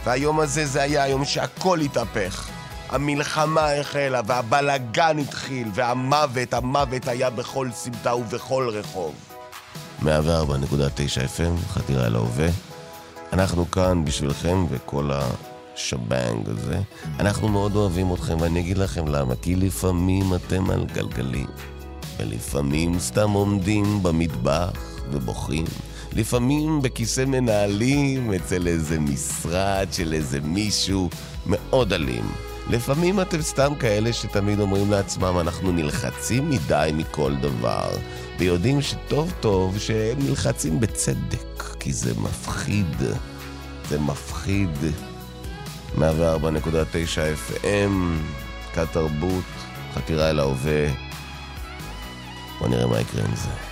והיום 0.03 0.39
הזה 0.39 0.65
זה 0.65 0.81
היה 0.81 1.03
היום 1.03 1.25
שהכל 1.25 1.79
התהפך. 1.79 2.49
המלחמה 2.89 3.73
החלה 3.73 4.21
והבלגן 4.25 5.19
התחיל 5.19 5.67
והמוות, 5.73 6.53
המוות 6.53 7.07
היה 7.07 7.29
בכל 7.29 7.69
סמטה 7.73 8.15
ובכל 8.15 8.69
רחוב. 8.73 9.15
104.9 10.01 10.05
FM, 10.05 11.69
חתירה 11.69 12.05
אל 12.05 12.15
ההווה. 12.15 12.68
אנחנו 13.33 13.71
כאן 13.71 14.05
בשבילכם 14.05 14.65
וכל 14.69 15.09
השבנג 15.13 16.49
הזה. 16.49 16.79
אנחנו 17.19 17.47
מאוד 17.47 17.75
אוהבים 17.75 18.13
אתכם, 18.13 18.41
ואני 18.41 18.59
אגיד 18.59 18.77
לכם 18.77 19.07
למה. 19.07 19.35
כי 19.35 19.55
לפעמים 19.55 20.33
אתם 20.35 20.69
על 20.69 20.85
גלגלים, 20.85 21.47
ולפעמים 22.19 22.99
סתם 22.99 23.31
עומדים 23.31 24.03
במטבח 24.03 24.99
ובוכים. 25.11 25.65
לפעמים 26.13 26.81
בכיסא 26.81 27.25
מנהלים 27.25 28.33
אצל 28.33 28.67
איזה 28.67 28.99
משרד 28.99 29.87
של 29.91 30.13
איזה 30.13 30.39
מישהו 30.41 31.09
מאוד 31.45 31.93
אלים. 31.93 32.48
לפעמים 32.69 33.21
אתם 33.21 33.41
סתם 33.41 33.73
כאלה 33.79 34.13
שתמיד 34.13 34.59
אומרים 34.59 34.91
לעצמם, 34.91 35.39
אנחנו 35.39 35.71
נלחצים 35.71 36.49
מדי 36.49 36.91
מכל 36.93 37.35
דבר, 37.35 37.89
ויודעים 38.39 38.81
שטוב 38.81 39.33
טוב 39.39 39.79
שהם 39.79 40.17
נלחצים 40.19 40.79
בצדק, 40.79 41.63
כי 41.79 41.93
זה 41.93 42.13
מפחיד. 42.21 42.95
זה 43.89 43.99
מפחיד. 43.99 44.69
104.9 45.97 46.01
FM, 47.49 47.91
כת 48.73 48.87
תרבות, 48.91 49.43
חתירה 49.93 50.29
אל 50.29 50.39
ההווה. 50.39 50.87
בוא 52.59 52.67
נראה 52.67 52.87
מה 52.87 52.99
יקרה 52.99 53.25
עם 53.25 53.35
זה. 53.35 53.68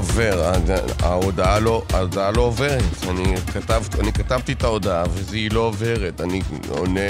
עובר, 0.00 0.52
ההודעה 1.02 1.58
לא, 1.58 1.82
ההודעה 1.92 2.30
לא 2.30 2.42
עוברת. 2.42 2.82
אני, 3.08 3.36
כתב, 3.36 3.82
אני 4.00 4.12
כתבתי 4.12 4.52
את 4.52 4.64
ההודעה 4.64 5.04
והיא 5.10 5.50
לא 5.52 5.60
עוברת. 5.60 6.20
אני 6.20 6.42
עונה, 6.68 7.00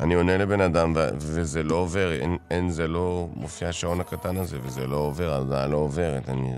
אני 0.00 0.14
עונה 0.14 0.36
לבן 0.36 0.60
אדם 0.60 0.92
וזה 1.16 1.62
לא 1.62 1.74
עובר. 1.74 2.12
אין, 2.12 2.36
אין, 2.50 2.70
זה 2.70 2.88
לא 2.88 3.28
מופיע 3.34 3.68
השעון 3.68 4.00
הקטן 4.00 4.36
הזה 4.36 4.58
וזה 4.62 4.86
לא 4.86 4.96
עובר, 4.96 5.32
ההודעה 5.32 5.66
לא 5.66 5.76
עוברת. 5.76 6.28
אני... 6.28 6.52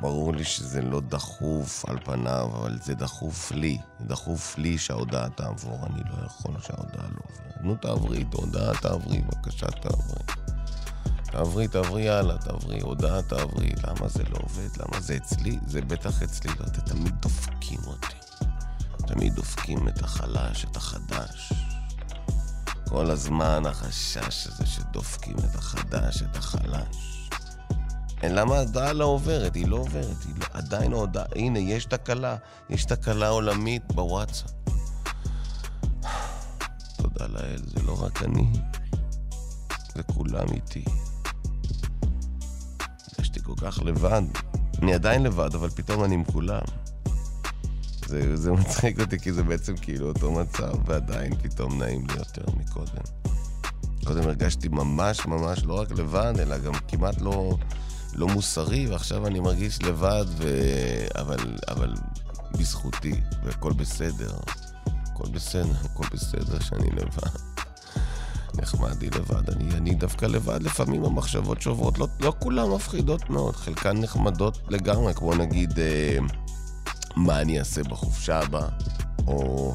ברור 0.00 0.32
לי 0.32 0.44
שזה 0.44 0.82
לא 0.82 1.00
דחוף 1.00 1.84
על 1.88 1.98
פניו, 2.04 2.48
אבל 2.54 2.78
זה 2.82 2.94
דחוף 2.94 3.52
לי. 3.52 3.78
זה 4.00 4.06
דחוף 4.06 4.58
לי 4.58 4.78
שההודעה 4.78 5.28
תעבור. 5.28 5.78
אני 5.86 6.02
לא 6.10 6.26
יכול 6.26 6.54
שההודעה 6.66 7.06
לא 7.08 7.20
עוברת. 7.28 7.60
נו, 7.60 7.74
תעברי, 7.74 8.24
הודעה 8.32 8.74
תעברי, 8.74 9.20
בבקשה 9.20 9.66
תעברי. 9.66 10.22
תעברי, 11.30 11.68
תעברי 11.68 12.08
הלאה, 12.08 12.38
תעברי, 12.38 12.80
הודעה 12.80 13.22
תעברי. 13.22 13.72
למה 13.84 14.08
זה 14.08 14.22
לא 14.30 14.38
עובד? 14.42 14.68
למה 14.76 15.00
זה 15.00 15.16
אצלי? 15.16 15.58
זה 15.66 15.80
בטח 15.80 16.22
אצלי, 16.22 16.50
ואתם 16.58 16.80
תמיד 16.80 17.14
דופקים 17.20 17.80
אותי. 17.86 18.14
תמיד 19.06 19.34
דופקים 19.34 19.88
את 19.88 20.02
החלש, 20.02 20.64
את 20.64 20.76
החדש. 20.76 21.52
כל 22.88 23.10
הזמן 23.10 23.66
החשש 23.66 24.46
הזה 24.46 24.66
שדופקים 24.66 25.36
את 25.38 25.54
החדש, 25.54 26.22
את 26.22 26.36
החלש. 26.36 27.28
אין 28.22 28.34
למה 28.34 28.56
ההודעה 28.56 28.92
לא 28.92 29.04
עוברת? 29.04 29.54
היא 29.54 29.68
לא 29.68 29.76
עוברת, 29.76 30.24
היא 30.24 30.34
לא, 30.40 30.46
עדיין 30.52 30.92
ההודעה, 30.92 31.24
הנה, 31.34 31.58
יש 31.58 31.84
תקלה, 31.84 32.36
יש 32.70 32.84
תקלה 32.84 33.28
עולמית 33.28 33.92
בוואטסאפ. 33.92 34.50
תודה 36.96 37.26
לאל, 37.26 37.62
זה 37.66 37.82
לא 37.82 38.04
רק 38.04 38.22
אני, 38.22 38.52
זה 39.94 40.02
כולם 40.02 40.46
איתי. 40.54 40.84
כל 43.56 43.70
כך 43.70 43.78
לבד. 43.82 44.22
אני 44.82 44.94
עדיין 44.94 45.22
לבד, 45.22 45.54
אבל 45.54 45.70
פתאום 45.70 46.04
אני 46.04 46.14
עם 46.14 46.24
כולם. 46.24 46.62
זה, 48.06 48.36
זה 48.36 48.52
מצחיק 48.52 49.00
אותי, 49.00 49.18
כי 49.18 49.32
זה 49.32 49.42
בעצם 49.42 49.76
כאילו 49.76 50.08
אותו 50.08 50.32
מצב, 50.32 50.72
ועדיין 50.86 51.34
פתאום 51.42 51.82
נעים 51.82 52.06
לי 52.06 52.14
יותר 52.18 52.44
מקודם. 52.56 53.02
קודם 54.04 54.22
הרגשתי 54.22 54.68
ממש 54.68 55.26
ממש 55.26 55.64
לא 55.64 55.80
רק 55.80 55.90
לבד, 55.90 56.32
אלא 56.38 56.58
גם 56.58 56.72
כמעט 56.88 57.20
לא, 57.20 57.56
לא 58.14 58.28
מוסרי, 58.28 58.86
ועכשיו 58.86 59.26
אני 59.26 59.40
מרגיש 59.40 59.82
לבד, 59.82 60.24
ו... 60.28 60.48
אבל, 61.18 61.56
אבל 61.68 61.94
בזכותי, 62.58 63.20
והכל 63.44 63.72
בסדר. 63.72 64.32
הכל 64.86 65.28
בסדר, 65.32 65.72
הכל 65.84 66.04
בסדר 66.12 66.60
שאני 66.60 66.90
לבד. 66.90 67.30
נחמד 68.54 69.02
לי 69.02 69.10
לבד. 69.10 69.50
אני, 69.50 69.74
אני 69.74 69.94
דווקא 69.94 70.26
לבד, 70.26 70.62
לפעמים 70.62 71.04
המחשבות 71.04 71.62
שעוברות, 71.62 71.98
לא, 71.98 72.06
לא 72.20 72.32
כולן 72.38 72.70
מפחידות 72.70 73.30
מאוד, 73.30 73.56
חלקן 73.56 73.96
נחמדות 73.98 74.58
לגמרי, 74.68 75.14
כמו 75.14 75.34
נגיד, 75.34 75.78
אה, 75.78 76.18
מה 77.16 77.40
אני 77.40 77.58
אעשה 77.58 77.82
בחופשה 77.82 78.40
הבאה, 78.40 78.68
או, 79.26 79.74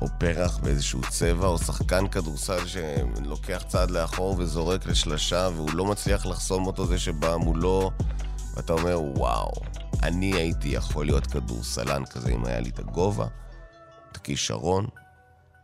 או 0.00 0.06
פרח 0.18 0.58
באיזשהו 0.58 1.00
צבע, 1.08 1.46
או 1.46 1.58
שחקן 1.58 2.08
כדורסל 2.08 2.66
שלוקח 2.66 3.62
צעד 3.68 3.90
לאחור 3.90 4.34
וזורק 4.38 4.86
לשלשה, 4.86 5.48
והוא 5.56 5.70
לא 5.74 5.84
מצליח 5.84 6.26
לחסום 6.26 6.66
אותו 6.66 6.86
זה 6.86 6.98
שבא 6.98 7.36
מולו, 7.36 7.90
ואתה 8.54 8.72
אומר, 8.72 9.00
וואו, 9.02 9.52
אני 10.02 10.34
הייתי 10.34 10.68
יכול 10.68 11.06
להיות 11.06 11.26
כדורסלן 11.26 12.04
כזה 12.04 12.30
אם 12.30 12.44
היה 12.44 12.60
לי 12.60 12.68
את 12.68 12.78
הגובה, 12.78 13.26
את 14.10 14.16
הכישרון. 14.16 14.86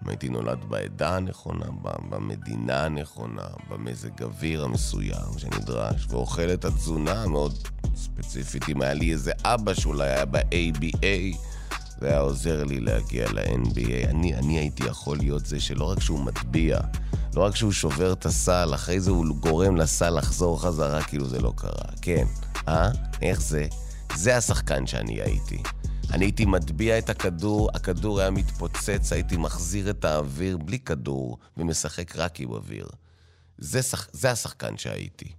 אם 0.02 0.08
הייתי 0.08 0.28
נולד 0.28 0.64
בעדה 0.68 1.16
הנכונה, 1.16 1.66
במדינה 2.08 2.84
הנכונה, 2.84 3.46
במזג 3.68 4.22
אוויר 4.22 4.64
המסוים 4.64 5.38
שנדרש, 5.38 6.06
ואוכל 6.08 6.52
את 6.52 6.64
התזונה 6.64 7.22
המאוד 7.22 7.68
ספציפית. 7.96 8.68
אם 8.68 8.82
היה 8.82 8.94
לי 8.94 9.12
איזה 9.12 9.32
אבא 9.44 9.74
שאולי 9.74 10.08
היה 10.08 10.24
ב-ABA, 10.24 11.36
זה 12.00 12.08
היה 12.08 12.18
עוזר 12.18 12.64
לי 12.64 12.80
להגיע 12.80 13.28
ל-NBA. 13.32 14.08
אני, 14.10 14.34
אני 14.34 14.58
הייתי 14.58 14.84
יכול 14.86 15.16
להיות 15.16 15.46
זה 15.46 15.60
שלא 15.60 15.84
רק 15.84 16.00
שהוא 16.00 16.20
מטביע, 16.20 16.78
לא 17.34 17.44
רק 17.44 17.56
שהוא 17.56 17.72
שובר 17.72 18.12
את 18.12 18.26
הסל, 18.26 18.70
אחרי 18.74 19.00
זה 19.00 19.10
הוא 19.10 19.36
גורם 19.40 19.76
לסל 19.76 20.10
לחזור 20.10 20.62
חזרה 20.62 21.02
כאילו 21.02 21.28
זה 21.28 21.40
לא 21.40 21.52
קרה. 21.56 21.92
כן, 22.02 22.24
אה? 22.68 22.90
איך 23.22 23.40
זה? 23.40 23.66
זה 24.14 24.36
השחקן 24.36 24.86
שאני 24.86 25.20
הייתי. 25.20 25.62
אני 26.12 26.24
הייתי 26.24 26.44
מטביע 26.46 26.98
את 26.98 27.10
הכדור, 27.10 27.70
הכדור 27.74 28.20
היה 28.20 28.30
מתפוצץ, 28.30 29.12
הייתי 29.12 29.36
מחזיר 29.36 29.90
את 29.90 30.04
האוויר 30.04 30.56
בלי 30.56 30.78
כדור 30.78 31.38
ומשחק 31.56 32.16
רק 32.16 32.40
עם 32.40 32.50
אוויר. 32.50 32.86
זה, 33.58 33.82
שח... 33.82 34.08
זה 34.12 34.30
השחקן 34.30 34.76
שהייתי. 34.76 35.32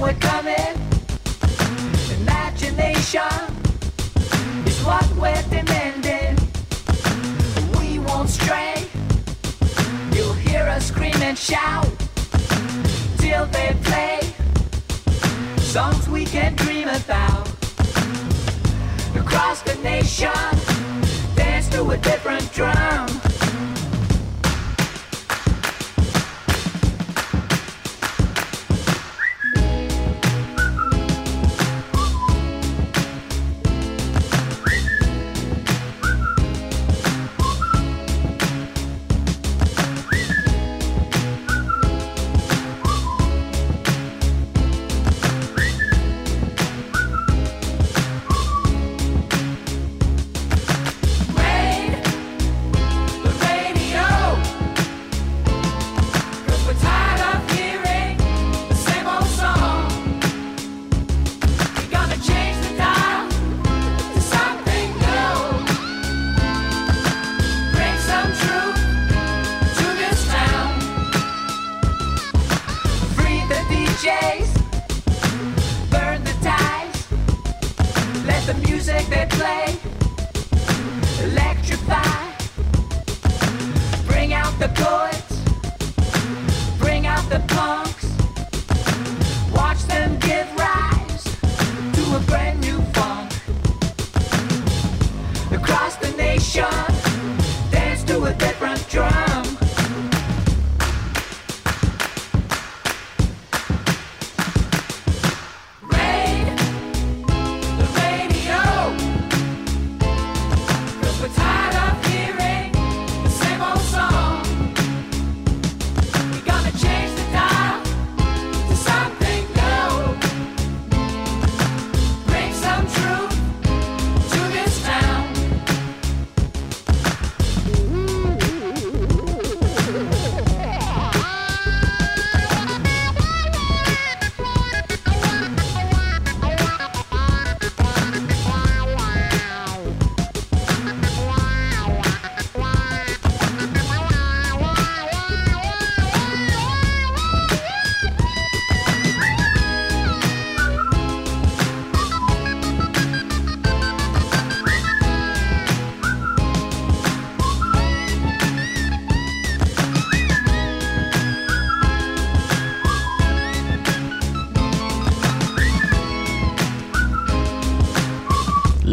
we're 0.00 0.14
coming. 0.14 0.74
Imagination 2.20 3.20
is 4.64 4.82
what 4.82 5.06
we're 5.16 5.42
demanding. 5.50 6.36
We 7.78 7.98
won't 7.98 8.30
stray. 8.30 8.88
You'll 10.14 10.32
hear 10.32 10.62
us 10.62 10.86
scream 10.86 11.16
and 11.16 11.36
shout 11.36 11.86
till 13.18 13.44
they 13.46 13.76
play 13.82 14.20
songs 15.58 16.08
we 16.08 16.24
can 16.24 16.56
dream 16.56 16.88
about. 16.88 17.46
Across 19.14 19.62
the 19.62 19.78
nation, 19.82 20.32
dance 21.36 21.68
to 21.68 21.90
a 21.90 21.98
different 21.98 22.50
drum. 22.52 23.29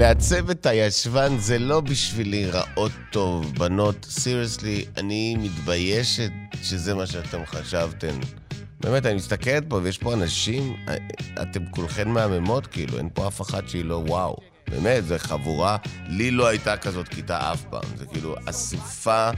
לעצב 0.07 0.49
את 0.49 0.65
הישבן 0.65 1.37
זה 1.37 1.59
לא 1.59 1.81
בשביל 1.81 2.29
להיראות 2.29 2.91
טוב, 3.11 3.55
בנות, 3.57 4.05
סיריוסלי, 4.09 4.85
אני 4.97 5.35
מתביישת 5.39 6.31
שזה 6.63 6.93
מה 6.93 7.07
שאתם 7.07 7.45
חשבתם. 7.45 8.19
באמת, 8.79 9.05
אני 9.05 9.15
מסתכלת 9.15 9.63
פה 9.69 9.79
ויש 9.83 9.97
פה 9.97 10.13
אנשים, 10.13 10.75
אתם 11.41 11.65
כולכן 11.71 12.07
מהממות, 12.07 12.67
כאילו, 12.67 12.97
אין 12.97 13.09
פה 13.13 13.27
אף 13.27 13.41
אחת 13.41 13.69
שהיא 13.69 13.85
לא 13.85 14.03
וואו. 14.07 14.37
באמת, 14.69 15.05
זו 15.05 15.15
חבורה, 15.17 15.77
לי 16.07 16.31
לא 16.31 16.47
הייתה 16.47 16.77
כזאת 16.77 17.07
כיתה 17.07 17.51
אף 17.53 17.63
פעם. 17.69 17.97
זה 17.97 18.05
כאילו 18.05 18.35
אסופה 18.45 19.29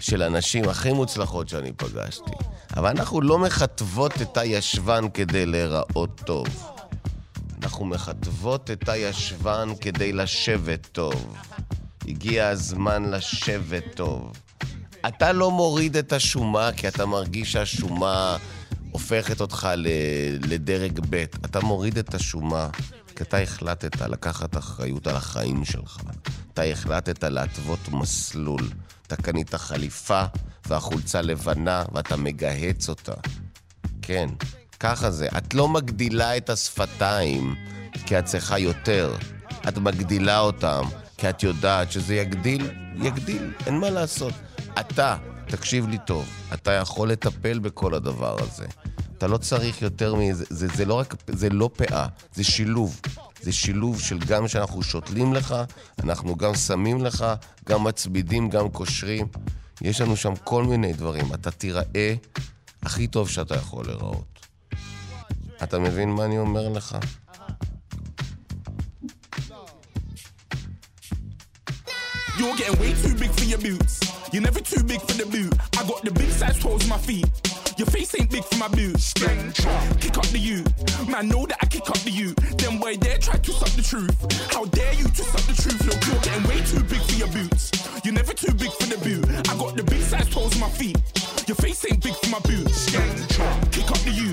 של 0.00 0.22
הנשים 0.22 0.68
הכי 0.68 0.92
מוצלחות 0.92 1.48
שאני 1.48 1.72
פגשתי. 1.72 2.30
אבל 2.76 2.88
אנחנו 2.88 3.20
לא 3.20 3.38
מכתבות 3.38 4.22
את 4.22 4.36
הישבן 4.36 5.04
כדי 5.14 5.46
להיראות 5.46 6.20
טוב. 6.26 6.73
אנחנו 7.74 7.86
מכתבות 7.86 8.70
את 8.70 8.88
הישבן 8.88 9.68
כדי 9.80 10.12
לשבת 10.12 10.88
טוב. 10.92 11.36
הגיע 12.08 12.48
הזמן 12.48 13.10
לשבת 13.10 13.84
טוב. 13.94 14.32
אתה 15.08 15.32
לא 15.32 15.50
מוריד 15.50 15.96
את 15.96 16.12
השומה 16.12 16.70
כי 16.76 16.88
אתה 16.88 17.06
מרגיש 17.06 17.52
שהשומה 17.52 18.36
הופכת 18.90 19.40
אותך 19.40 19.68
לדרג 20.40 21.00
ב'. 21.10 21.24
אתה 21.44 21.60
מוריד 21.60 21.98
את 21.98 22.14
השומה 22.14 22.68
כי 23.16 23.22
אתה 23.22 23.38
החלטת 23.38 24.00
לקחת 24.00 24.56
אחריות 24.56 25.06
על 25.06 25.16
החיים 25.16 25.64
שלך. 25.64 26.00
אתה 26.52 26.62
החלטת 26.62 27.24
להתוות 27.24 27.88
מסלול. 27.88 28.68
אתה 29.06 29.16
קנית 29.16 29.54
חליפה 29.54 30.24
והחולצה 30.66 31.22
לבנה 31.22 31.84
ואתה 31.92 32.16
מגהץ 32.16 32.88
אותה. 32.88 33.14
כן, 34.02 34.28
ככה 34.80 35.10
זה. 35.10 35.28
את 35.38 35.54
לא 35.54 35.68
מגדילה 35.68 36.36
את 36.36 36.50
השפתיים 36.50 37.54
כי 38.06 38.18
את 38.18 38.24
צריכה 38.24 38.58
יותר. 38.58 39.16
את 39.68 39.78
מגדילה 39.78 40.38
אותם 40.38 40.82
כי 41.16 41.30
את 41.30 41.42
יודעת 41.42 41.92
שזה 41.92 42.14
יגדיל, 42.14 42.70
יגדיל, 42.96 43.52
אין 43.66 43.78
מה 43.78 43.90
לעשות. 43.90 44.32
אתה, 44.80 45.16
תקשיב 45.46 45.88
לי 45.88 45.98
טוב, 46.06 46.28
אתה 46.54 46.72
יכול 46.72 47.10
לטפל 47.10 47.58
בכל 47.58 47.94
הדבר 47.94 48.36
הזה. 48.42 48.66
אתה 49.18 49.26
לא 49.26 49.36
צריך 49.36 49.82
יותר 49.82 50.14
מזה, 50.14 50.44
זה, 50.50 50.66
זה 50.74 50.84
לא 50.84 50.94
רק, 50.94 51.14
זה 51.28 51.50
לא 51.50 51.70
פאה, 51.76 52.06
זה 52.34 52.44
שילוב. 52.44 53.00
זה 53.42 53.52
שילוב 53.52 54.00
של 54.00 54.18
גם 54.18 54.48
שאנחנו 54.48 54.82
שותלים 54.82 55.34
לך, 55.34 55.54
אנחנו 56.02 56.36
גם 56.36 56.54
שמים 56.54 57.04
לך, 57.04 57.24
גם 57.68 57.84
מצמידים, 57.84 58.50
גם 58.50 58.68
קושרים. 58.68 59.26
יש 59.82 60.00
לנו 60.00 60.16
שם 60.16 60.32
כל 60.44 60.64
מיני 60.64 60.92
דברים. 60.92 61.34
אתה 61.34 61.50
תיראה 61.50 62.14
הכי 62.82 63.06
טוב 63.06 63.28
שאתה 63.28 63.54
יכול 63.54 63.86
להיראות. 63.86 64.33
אתה 65.63 65.79
מבין 65.79 66.09
מה 66.09 66.25
אני 66.25 66.37
אומר 66.37 66.69
לך? 66.69 66.97
You're 72.39 72.55
getting 72.55 72.79
way 72.79 72.93
too 73.03 73.15
big 73.15 73.31
for 73.31 73.43
your 73.43 73.59
boots. 73.67 73.99
You're 74.31 74.45
never 74.49 74.61
too 74.61 74.81
big 74.91 75.01
for 75.01 75.15
the 75.21 75.25
boot. 75.25 75.53
I 75.77 75.81
got 75.91 76.01
the 76.05 76.11
big 76.11 76.29
size 76.39 76.57
toes 76.63 76.83
on 76.83 76.89
my 76.95 76.97
feet. 76.97 77.27
Your 77.79 77.87
face 77.87 78.13
ain't 78.17 78.29
big 78.29 78.45
for 78.45 78.57
my 78.57 78.69
boots. 78.69 79.13
Kick 79.13 80.17
up 80.21 80.27
the 80.35 80.39
you. 80.49 80.63
Man, 81.11 81.27
know 81.27 81.45
that 81.49 81.57
I 81.63 81.65
kick 81.65 81.89
up 81.89 81.99
the 82.07 82.11
you. 82.11 82.29
Then 82.61 82.79
why 82.79 82.95
dare 82.95 83.17
try 83.17 83.37
to 83.37 83.51
suck 83.51 83.73
the 83.79 83.81
truth? 83.91 84.15
How 84.53 84.63
dare 84.65 84.93
you 84.93 85.07
to 85.17 85.23
suck 85.31 85.43
the 85.51 85.55
truth? 85.61 85.81
Look, 85.87 85.99
you're 86.07 86.21
getting 86.27 86.43
way 86.49 86.59
too 86.71 86.83
big 86.91 87.01
for 87.09 87.15
your 87.23 87.31
boots. 87.37 87.71
You're 88.03 88.17
never 88.21 88.33
too 88.33 88.53
big 88.53 88.71
for 88.79 88.87
the 88.93 88.99
boot. 89.03 89.23
I 89.51 89.53
got 89.63 89.75
the 89.75 89.83
big 89.83 90.01
size 90.01 90.29
toes 90.29 90.53
on 90.55 90.61
my 90.61 90.69
feet. 90.69 90.97
Your 91.47 91.55
face 91.55 91.83
ain't 91.89 92.01
big 92.03 92.15
for 92.15 92.29
my 92.29 92.39
boots. 92.39 92.77
Kick 93.75 93.89
up 93.91 94.01
the 94.07 94.11
you. 94.21 94.31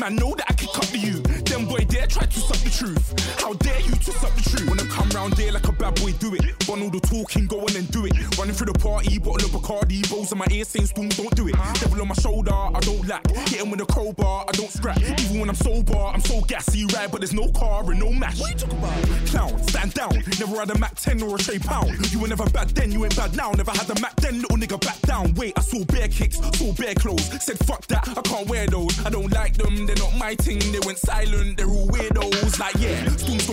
Man, 0.00 0.16
know 0.16 0.34
that 0.34 0.46
I 0.48 0.54
kick 0.54 0.74
up 0.78 0.86
to 0.86 0.98
you. 0.98 1.20
Them 1.44 1.66
boy 1.66 1.84
dare 1.84 2.06
try 2.06 2.24
to 2.24 2.40
suck 2.40 2.56
the 2.64 2.70
truth. 2.70 3.04
How 3.38 3.52
dare 3.52 3.80
you 3.80 3.92
to 3.92 4.12
suck 4.12 4.34
the 4.34 4.40
truth? 4.48 4.70
When 4.70 4.80
I 4.80 4.86
come 4.86 5.10
round 5.10 5.34
there 5.34 5.52
like 5.52 5.68
a 5.68 5.72
bad 5.72 6.00
boy, 6.00 6.12
do 6.12 6.34
it. 6.34 6.40
Run 6.66 6.80
all 6.80 6.88
the 6.88 7.00
talking, 7.00 7.46
go 7.46 7.60
on 7.60 7.76
and 7.76 7.84
do 7.92 8.06
it. 8.06 8.16
Running 8.38 8.54
through 8.54 8.72
the 8.72 8.78
party, 8.78 9.18
bottle 9.18 9.44
of 9.44 9.52
Bacardi, 9.52 10.08
bows 10.08 10.32
in 10.32 10.38
my 10.38 10.46
ear 10.50 10.64
saying 10.64 10.86
spoon, 10.86 11.10
don't 11.10 11.36
do 11.36 11.48
it. 11.48 11.54
Devil 11.80 12.00
on 12.00 12.08
my 12.08 12.14
shoulder, 12.14 12.54
I 12.54 12.80
don't 12.80 13.06
lack. 13.06 13.28
Hit 13.28 13.60
him 13.60 13.70
with 13.70 13.82
a 13.82 13.84
crowbar, 13.84 14.46
I 14.48 14.52
don't 14.52 14.70
scrap. 14.70 14.96
Even 15.02 15.38
when 15.38 15.50
I'm 15.50 15.54
sober, 15.54 15.98
I'm 15.98 16.22
so 16.22 16.40
gassy, 16.48 16.86
right? 16.96 17.12
But 17.12 17.20
there's 17.20 17.34
no 17.34 17.52
car 17.52 17.84
and 17.90 18.00
no 18.00 18.10
match. 18.10 18.40
What 18.40 18.52
you 18.52 18.56
talk 18.56 18.72
about? 18.72 19.04
Clown, 19.28 19.62
stand 19.68 19.92
down. 19.92 20.14
Never 20.40 20.56
had 20.56 20.70
a 20.70 20.78
Mac 20.78 20.94
10 20.94 21.22
or 21.22 21.36
a 21.36 21.42
Shay 21.42 21.58
Pound. 21.58 22.10
You 22.10 22.20
were 22.20 22.28
never 22.28 22.48
bad 22.48 22.70
then, 22.70 22.90
you 22.90 23.04
ain't 23.04 23.16
bad 23.16 23.36
now. 23.36 23.50
Never 23.52 23.72
had 23.72 23.90
a 23.90 24.00
Mac 24.00 24.16
then, 24.16 24.40
little 24.40 24.56
nigga 24.56 24.80
back 24.80 24.98
down. 25.02 25.34
Wait, 25.34 25.52
I 25.58 25.60
saw 25.60 25.84
bare 25.84 26.08
kicks, 26.08 26.38
saw 26.56 26.72
bare 26.72 26.94
clothes. 26.94 27.44
Said 27.44 27.58
fuck 27.66 27.79
that, 28.04 28.18
I 28.18 28.22
can't 28.22 28.48
wear 28.48 28.66
those. 28.66 29.04
I 29.04 29.10
don't 29.10 29.32
like 29.32 29.54
them, 29.54 29.86
they're 29.86 29.96
not 29.96 30.16
my 30.16 30.34
thing. 30.36 30.58
They 30.72 30.80
went 30.84 30.98
silent, 30.98 31.56
they're 31.56 31.68
all 31.68 31.86
weirdos. 31.88 32.58
Like 32.58 32.76
yeah, 32.78 33.04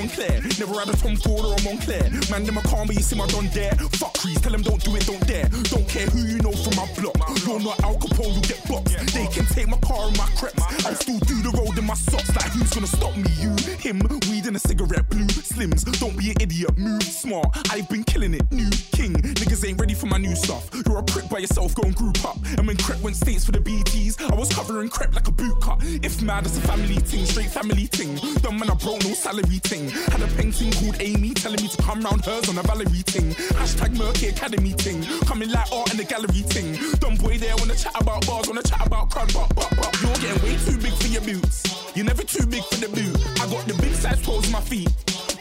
Clear. 0.10 0.42
Never 0.60 0.80
had 0.80 0.90
a 0.90 0.98
Tom 0.98 1.16
Ford 1.18 1.46
or 1.46 1.54
a 1.54 1.62
Montclair. 1.64 2.10
Man, 2.32 2.44
them 2.44 2.58
a 2.58 2.62
call 2.62 2.86
me, 2.86 2.96
you 2.96 3.02
see 3.02 3.18
my 3.18 3.28
done 3.28 3.50
there. 3.54 3.74
Fuck 4.00 4.18
crease, 4.18 4.40
tell 4.42 4.52
them 4.52 4.62
don't 4.62 4.84
do 4.84 4.96
it, 4.96 5.06
don't 5.06 5.26
dare. 5.28 5.48
Don't 5.70 5.88
care 5.88 6.08
who 6.08 6.22
you 6.26 6.38
know 6.40 6.52
from 6.52 6.76
my 6.76 6.88
block. 6.96 7.18
You're 7.46 7.60
not 7.60 7.80
Al 7.84 7.96
Capone, 7.98 8.36
you 8.36 8.42
get 8.42 8.62
boxed. 8.68 9.14
They 9.14 9.28
can 9.28 9.46
take 9.48 9.68
my 9.68 9.78
car 9.78 10.08
and 10.08 10.18
my 10.18 10.28
creps. 10.38 10.62
I'll 10.86 10.96
still 10.96 11.20
do 11.20 11.42
the 11.42 11.52
road 11.58 11.78
in 11.78 11.86
my 11.86 11.94
socks. 11.94 12.36
Like 12.36 12.52
who's 12.52 12.72
gonna 12.72 12.88
stop 12.88 13.16
me? 13.16 13.30
You, 13.40 13.52
him, 13.80 14.00
weed 14.30 14.46
and 14.46 14.56
a 14.56 14.60
cigarette, 14.60 15.10
blue 15.10 15.28
slims. 15.28 15.84
Don't 16.00 16.18
be 16.18 16.32
an 16.32 16.38
idiot, 16.40 16.78
move 16.78 17.04
smart. 17.04 17.48
I've 17.72 17.90
been 17.90 18.04
killing 18.04 18.34
it, 18.34 18.50
new 18.52 18.70
king. 18.92 19.14
Niggas 19.14 19.68
ain't 19.68 19.80
ready 19.80 19.94
for 19.94 20.08
my 20.08 20.18
new 20.18 20.36
stuff. 20.36 20.70
You're 20.86 21.00
a 21.00 21.04
prick 21.04 21.30
by 21.30 21.40
yourself, 21.40 21.76
go 21.76 21.84
and 21.84 21.96
group 21.96 22.24
up. 22.26 22.38
And 22.58 22.68
when 22.68 22.78
Crep 22.78 23.00
went 23.02 23.16
states 23.16 23.46
for 23.46 23.52
the 23.52 23.60
BTs, 23.60 24.32
I 24.32 24.36
was 24.36 24.50
covering 24.54 24.90
Crep 24.90 25.14
like 25.14 25.28
a 25.28 25.32
boot 25.32 25.60
cut. 25.62 25.80
If 25.84 26.22
mad, 26.22 26.46
it's 26.46 26.58
a 26.58 26.62
family 26.62 26.96
thing, 26.96 27.26
straight 27.26 27.50
family 27.50 27.88
thing. 27.88 28.16
Dumb 28.42 28.60
man, 28.60 28.70
I 28.70 28.76
broke 28.76 29.04
no 29.04 29.14
salary 29.14 29.60
thing. 29.64 29.92
Had 30.12 30.22
a 30.22 30.28
painting 30.36 30.72
called 30.72 30.98
Amy 31.00 31.34
telling 31.34 31.62
me 31.62 31.68
to 31.70 31.82
come 31.82 32.02
round 32.02 32.24
hers 32.26 32.50
on 32.50 32.58
a 32.58 32.64
Valerie 32.64 33.04
thing. 33.06 33.32
Hashtag 33.58 33.98
Murky 33.98 34.28
Academy 34.28 34.72
thing. 34.72 35.04
Coming 35.26 35.50
like 35.52 35.72
art 35.72 35.92
in 35.92 35.98
the 35.98 36.04
gallery 36.04 36.44
thing. 36.48 36.78
Dumb 37.00 37.16
boy 37.16 37.38
there 37.38 37.56
wanna 37.58 37.76
chat 37.76 38.00
about 38.00 38.26
bars, 38.26 38.48
wanna 38.48 38.64
chat 38.64 38.86
about 38.86 39.10
crud, 39.10 39.34
but, 39.34 39.54
but, 39.56 39.70
but. 39.78 40.02
You're 40.02 40.16
getting 40.16 40.44
way 40.44 40.58
too 40.66 40.78
big 40.78 40.94
for 40.94 41.08
your 41.08 41.22
boots. 41.22 41.64
You're 41.96 42.06
never 42.06 42.24
too 42.24 42.46
big 42.46 42.64
for 42.64 42.76
the 42.76 42.90
boot. 42.90 43.16
I 43.42 43.48
got 43.50 43.66
the 43.68 43.74
big 43.82 43.94
size 43.94 44.22
toes 44.22 44.46
on 44.46 44.52
my 44.52 44.62
feet. 44.62 44.90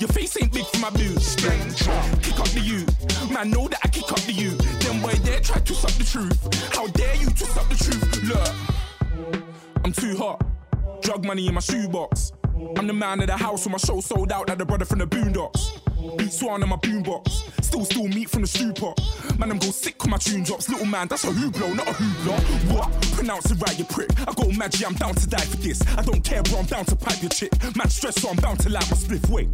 Your 0.00 0.08
face 0.08 0.36
ain't 0.40 0.52
big 0.52 0.66
for 0.66 0.78
my 0.78 0.90
boots. 0.90 1.34
Kick 1.36 2.38
up 2.38 2.48
the 2.48 2.60
you. 2.60 2.84
Man, 3.32 3.50
know 3.50 3.68
that 3.68 3.80
I 3.84 3.88
kick 3.88 4.10
up 4.10 4.20
the 4.20 4.32
you. 4.32 4.50
Then 4.80 5.00
why 5.02 5.14
dare 5.24 5.40
try 5.40 5.60
to 5.60 5.74
suck 5.74 5.92
the 5.92 6.04
truth? 6.04 6.38
How 6.74 6.86
dare 6.88 7.14
you 7.16 7.30
to 7.30 7.44
suck 7.44 7.68
the 7.68 7.76
truth? 7.76 8.22
Look, 8.24 8.48
I'm 9.84 9.92
too 9.92 10.16
hot. 10.16 10.44
Drug 11.02 11.24
money 11.24 11.46
in 11.46 11.54
my 11.54 11.60
shoebox. 11.60 12.32
I'm 12.76 12.86
the 12.86 12.92
man 12.92 13.20
of 13.20 13.26
the 13.26 13.36
house 13.36 13.64
when 13.66 13.72
my 13.72 13.78
show 13.78 14.00
sold 14.00 14.32
out 14.32 14.48
like 14.48 14.58
the 14.58 14.64
brother 14.64 14.84
from 14.84 15.00
the 15.00 15.06
Boondocks. 15.06 15.78
Beat 16.16 16.32
Swan 16.32 16.62
in 16.62 16.68
my 16.68 16.76
boombox. 16.76 17.28
Still, 17.64 17.84
still 17.84 18.08
meat 18.08 18.30
from 18.30 18.42
the 18.42 18.46
stew. 18.46 18.72
Man, 19.38 19.50
I'm 19.50 19.58
go 19.58 19.70
sick 19.70 20.00
when 20.02 20.10
my 20.10 20.18
tune 20.18 20.44
drops. 20.44 20.68
Little 20.68 20.86
man, 20.86 21.08
that's 21.08 21.24
a 21.24 21.28
hooplo, 21.28 21.74
not 21.74 21.88
a 21.88 21.92
hoopla. 21.92 22.72
What? 22.72 23.02
Pronounce 23.12 23.50
it 23.50 23.60
right, 23.60 23.78
you 23.78 23.84
prick. 23.84 24.08
I 24.20 24.32
got 24.32 24.56
magic, 24.56 24.86
I'm 24.86 24.94
down 24.94 25.14
to 25.14 25.26
die 25.26 25.44
for 25.44 25.56
this. 25.56 25.82
I 25.98 26.02
don't 26.02 26.22
care, 26.22 26.42
bro, 26.44 26.60
I'm 26.60 26.66
down 26.66 26.84
to 26.86 26.96
pipe 26.96 27.20
your 27.20 27.30
chick. 27.30 27.52
Man, 27.76 27.88
stress, 27.88 28.20
so 28.20 28.30
I'm 28.30 28.36
bound 28.36 28.60
to 28.60 28.70
light 28.70 28.88
my 28.90 28.96
spliff. 28.96 29.28
Wait. 29.28 29.48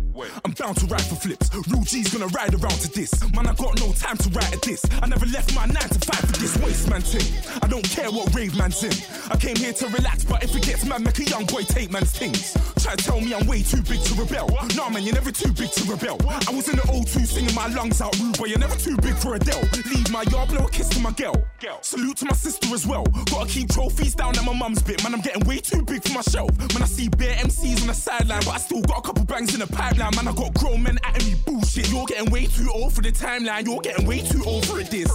I'm 0.45 0.53
bound 0.53 0.77
to 0.79 0.87
ride 0.87 1.03
for 1.03 1.17
flips. 1.17 1.51
Real 1.69 1.83
G's 1.83 2.13
gonna 2.13 2.29
ride 2.29 2.55
around 2.55 2.79
to 2.81 2.93
this. 2.93 3.13
Man, 3.33 3.47
I 3.47 3.55
got 3.55 3.81
no 3.81 3.93
time 3.93 4.17
to 4.19 4.29
write 4.31 4.53
at 4.53 4.63
this. 4.63 4.85
I 5.01 5.07
never 5.07 5.27
left 5.27 5.55
my 5.55 5.67
nine 5.67 5.89
to 5.89 5.99
five 6.01 6.21
for 6.21 6.39
this 6.39 6.57
waste 6.59 6.89
man 6.91 7.01
thing. 7.01 7.27
I 7.63 7.67
don't 7.67 7.89
care 7.89 8.11
what 8.11 8.33
rave 8.35 8.57
man's 8.57 8.83
in. 8.85 8.93
I 9.31 9.37
came 9.37 9.57
here 9.57 9.73
to 9.73 9.87
relax, 9.89 10.25
but 10.25 10.45
if 10.45 10.55
it 10.55 10.63
gets 10.63 10.85
mad, 10.85 11.03
make 11.03 11.19
a 11.19 11.25
young 11.25 11.47
boy 11.47 11.63
take 11.63 11.91
man's 11.91 12.13
things. 12.13 12.53
Try 12.83 12.92
to 12.97 13.05
tell 13.05 13.21
me 13.21 13.35
I'm 13.35 13.47
way 13.47 13.63
too 13.63 13.83
big 13.83 14.01
to 14.03 14.15
rebel. 14.15 14.49
Nah, 14.77 14.89
man, 14.91 15.03
you're 15.03 15.15
never 15.15 15.31
too 15.31 15.53
big 15.53 15.71
to 15.73 15.85
rebel. 15.85 16.19
I 16.29 16.53
was 16.53 16.69
in 16.69 16.77
the 16.77 16.83
O2 16.83 17.27
singing 17.27 17.55
my 17.55 17.67
lungs 17.69 18.01
out, 18.01 18.19
rude, 18.21 18.39
but 18.39 18.49
you're 18.49 18.59
never 18.59 18.77
too 18.77 18.97
big 18.99 19.15
for 19.15 19.35
Adele. 19.35 19.63
Leave 19.87 20.11
my 20.11 20.23
yard, 20.31 20.51
blow 20.51 20.67
a 20.67 20.71
kiss 20.71 20.89
to 20.91 21.01
my 21.01 21.13
girl. 21.13 21.35
Salute 21.81 22.17
to 22.19 22.25
my 22.27 22.35
sister 22.35 22.73
as 22.75 22.87
well. 22.87 23.05
Gotta 23.31 23.49
keep 23.49 23.71
trophies 23.71 24.15
down 24.15 24.37
at 24.37 24.45
my 24.45 24.55
mum's 24.55 24.83
bit. 24.83 25.03
Man, 25.03 25.15
I'm 25.15 25.21
getting 25.21 25.45
way 25.47 25.59
too 25.59 25.83
big 25.83 26.03
for 26.03 26.13
my 26.15 26.23
shelf. 26.23 26.51
Man, 26.59 26.83
I 26.83 26.87
see 26.87 27.09
bare 27.09 27.37
MCs 27.37 27.83
on 27.83 27.89
the 27.89 27.95
sideline, 27.95 28.43
but 28.45 28.55
I 28.55 28.59
still 28.59 28.83
got 28.83 28.99
a 28.99 29.03
couple 29.03 29.25
bangs 29.25 29.55
in 29.55 29.61
the 29.61 29.67
pipeline. 29.67 30.15
Man, 30.17 30.29
I 30.29 30.33
got 30.33 30.55
grown 30.55 30.83
men 30.83 30.99
at 31.05 31.25
me 31.25 31.35
bullshit. 31.47 31.91
You're 31.91 32.07
getting 32.07 32.31
way 32.31 32.47
too 32.47 32.71
old 32.73 32.93
for 32.93 33.03
the 33.03 33.13
timeline. 33.13 33.67
You're 33.67 33.81
getting 33.81 34.07
way 34.07 34.21
too 34.21 34.43
old 34.45 34.67
for 34.67 34.81
a 34.81 34.85
diss. 34.85 35.11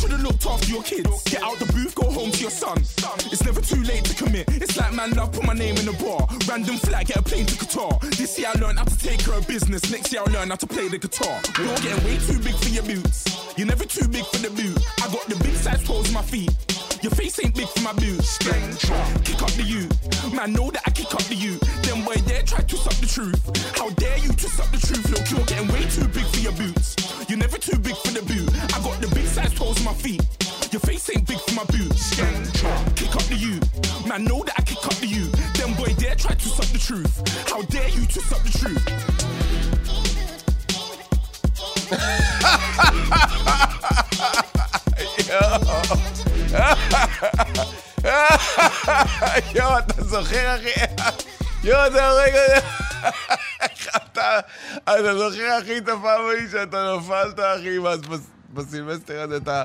Should've 0.00 0.22
looked 0.22 0.46
after 0.46 0.68
your 0.68 0.82
kids. 0.82 1.22
Get 1.24 1.42
out 1.42 1.58
the 1.58 1.70
booth, 1.72 1.94
go 1.94 2.10
home 2.10 2.30
to 2.30 2.40
your 2.40 2.50
son. 2.50 2.78
It's 3.32 3.44
never 3.44 3.60
too 3.60 3.82
late 3.82 4.04
to 4.04 4.14
commit. 4.14 4.48
It's 4.48 4.76
like 4.76 4.92
man 4.94 5.12
love, 5.12 5.32
put 5.32 5.44
my 5.44 5.54
name 5.54 5.76
in 5.76 5.86
the 5.86 5.92
bar. 5.92 6.26
Random 6.48 6.76
flat, 6.76 7.08
get 7.10 7.18
a 7.18 7.22
plane 7.22 7.46
to 7.46 7.56
Qatar. 7.56 8.00
This 8.16 8.38
year 8.38 8.48
I 8.54 8.58
learned 8.60 8.78
how 8.78 8.84
to 8.84 8.98
take 8.98 9.18
care 9.18 9.34
of 9.34 9.46
business. 9.48 9.90
Next 9.90 10.12
year 10.12 10.22
I 10.24 10.30
learn 10.30 10.50
how 10.50 10.56
to 10.56 10.66
play 10.66 10.86
the 10.86 10.98
guitar. 10.98 11.40
You're 11.58 11.74
getting 11.82 12.04
way 12.04 12.18
too 12.18 12.38
big 12.38 12.54
for 12.54 12.68
your 12.68 12.84
boots. 12.84 13.26
You're 13.56 13.66
never 13.66 13.84
too 13.84 14.06
big 14.06 14.24
for 14.26 14.38
the 14.38 14.50
boot. 14.50 14.78
I 15.02 15.10
got 15.10 15.26
the 15.26 15.34
big 15.42 15.54
size 15.54 15.82
toes 15.82 16.12
my 16.12 16.22
feet. 16.22 16.54
Your 17.02 17.10
face 17.10 17.42
ain't 17.42 17.54
big 17.56 17.66
for 17.66 17.82
my 17.82 17.94
boots. 17.94 18.38
Kick 18.38 19.42
up 19.42 19.50
the 19.58 19.64
you. 19.66 19.88
Man, 20.36 20.52
know 20.52 20.70
that 20.70 20.82
I 20.86 20.90
kick 20.90 21.12
up 21.12 21.24
the 21.24 21.34
you. 21.34 21.58
Then 21.82 22.04
boy 22.04 22.14
dare 22.30 22.42
try 22.42 22.60
to 22.60 22.76
up 22.78 22.94
the 23.02 23.06
truth. 23.10 23.42
How 23.76 23.90
dare 23.90 24.18
you 24.18 24.28
twist 24.28 24.60
up 24.60 24.70
the 24.70 24.78
truth? 24.78 25.10
Look, 25.10 25.30
you're 25.30 25.46
getting 25.46 25.68
way 25.74 25.82
too 25.90 26.06
big 26.14 26.26
for 26.30 26.40
your 26.40 26.52
boots. 26.52 26.94
You're 27.28 27.38
never 27.38 27.58
too 27.58 27.78
big 27.78 27.96
for 27.96 28.12
the 28.14 28.22
boot. 28.22 28.46
I 28.70 28.78
got 28.86 29.00
the 29.00 29.10
big 29.14 29.26
size 29.26 29.52
toes 29.54 29.82
my 29.82 29.94
feet. 29.94 30.22
Your 30.70 30.80
face 30.80 31.10
ain't 31.10 31.26
big 31.26 31.40
for 31.40 31.54
my 31.54 31.64
boots. 31.64 32.14
Kick 32.14 33.14
up 33.16 33.26
the 33.26 33.34
you. 33.34 33.58
Man, 34.06 34.22
know 34.22 34.44
that 34.44 34.54
I 34.56 34.59
Try 36.20 36.34
to 36.34 36.48
up 36.50 36.66
the 36.66 36.78
truth. 36.78 37.22
How 37.48 37.62
dare 37.62 37.88
you 37.88 38.06
twist 38.06 38.32
up 38.32 38.42
the 38.42 38.50
truth? 38.58 38.84
יואו, 49.54 49.78
אתה 49.78 50.04
זוכר, 50.04 50.56
אחי? 50.56 50.70
יואו, 51.64 51.92
זה 51.92 52.04
הרגע... 52.04 52.40
אתה... 53.96 54.40
אתה 54.82 55.18
זוכר, 55.18 55.58
אחי, 55.62 55.78
את 55.78 55.88
הפעם 55.88 56.26
ההיא 56.26 56.48
שאתה 56.50 56.96
נפלת, 56.96 57.38
אחי, 57.38 57.78
בסילבסטר 58.50 59.20
הזה 59.20 59.36
אתה... 59.36 59.64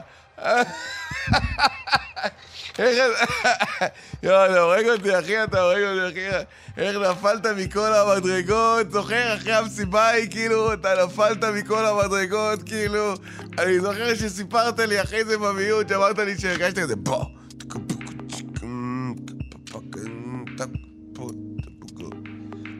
איך 2.80 2.98
אתה... 2.98 3.86
יואו, 4.24 4.46
אתה 4.46 4.60
הורג 4.60 4.90
אותי, 4.90 5.20
אחי, 5.20 5.44
אתה 5.44 5.62
הורג 5.62 5.84
אותי, 5.84 6.30
אחי. 6.30 6.46
איך 6.78 6.96
נפלת 6.98 7.46
מכל 7.46 7.94
המדרגות, 7.94 8.92
זוכר, 8.92 9.36
אחרי 9.36 9.54
המסיבה 9.54 10.02
ההיא, 10.02 10.30
כאילו, 10.30 10.74
אתה 10.74 10.90
נפלת 11.06 11.44
מכל 11.44 11.86
המדרגות, 11.86 12.64
כאילו... 12.64 13.14
אני 13.60 13.80
זוכר 13.80 14.16
שסיפרת 14.16 14.80
לי 14.80 15.02
אחרי 15.02 15.26
זה 15.26 15.38
במיעוט, 15.38 15.90
שאמרת 15.90 16.20
לי 16.20 16.38
שהרגשת 16.38 16.80
כזה, 16.80 16.96
בוא. 16.96 17.26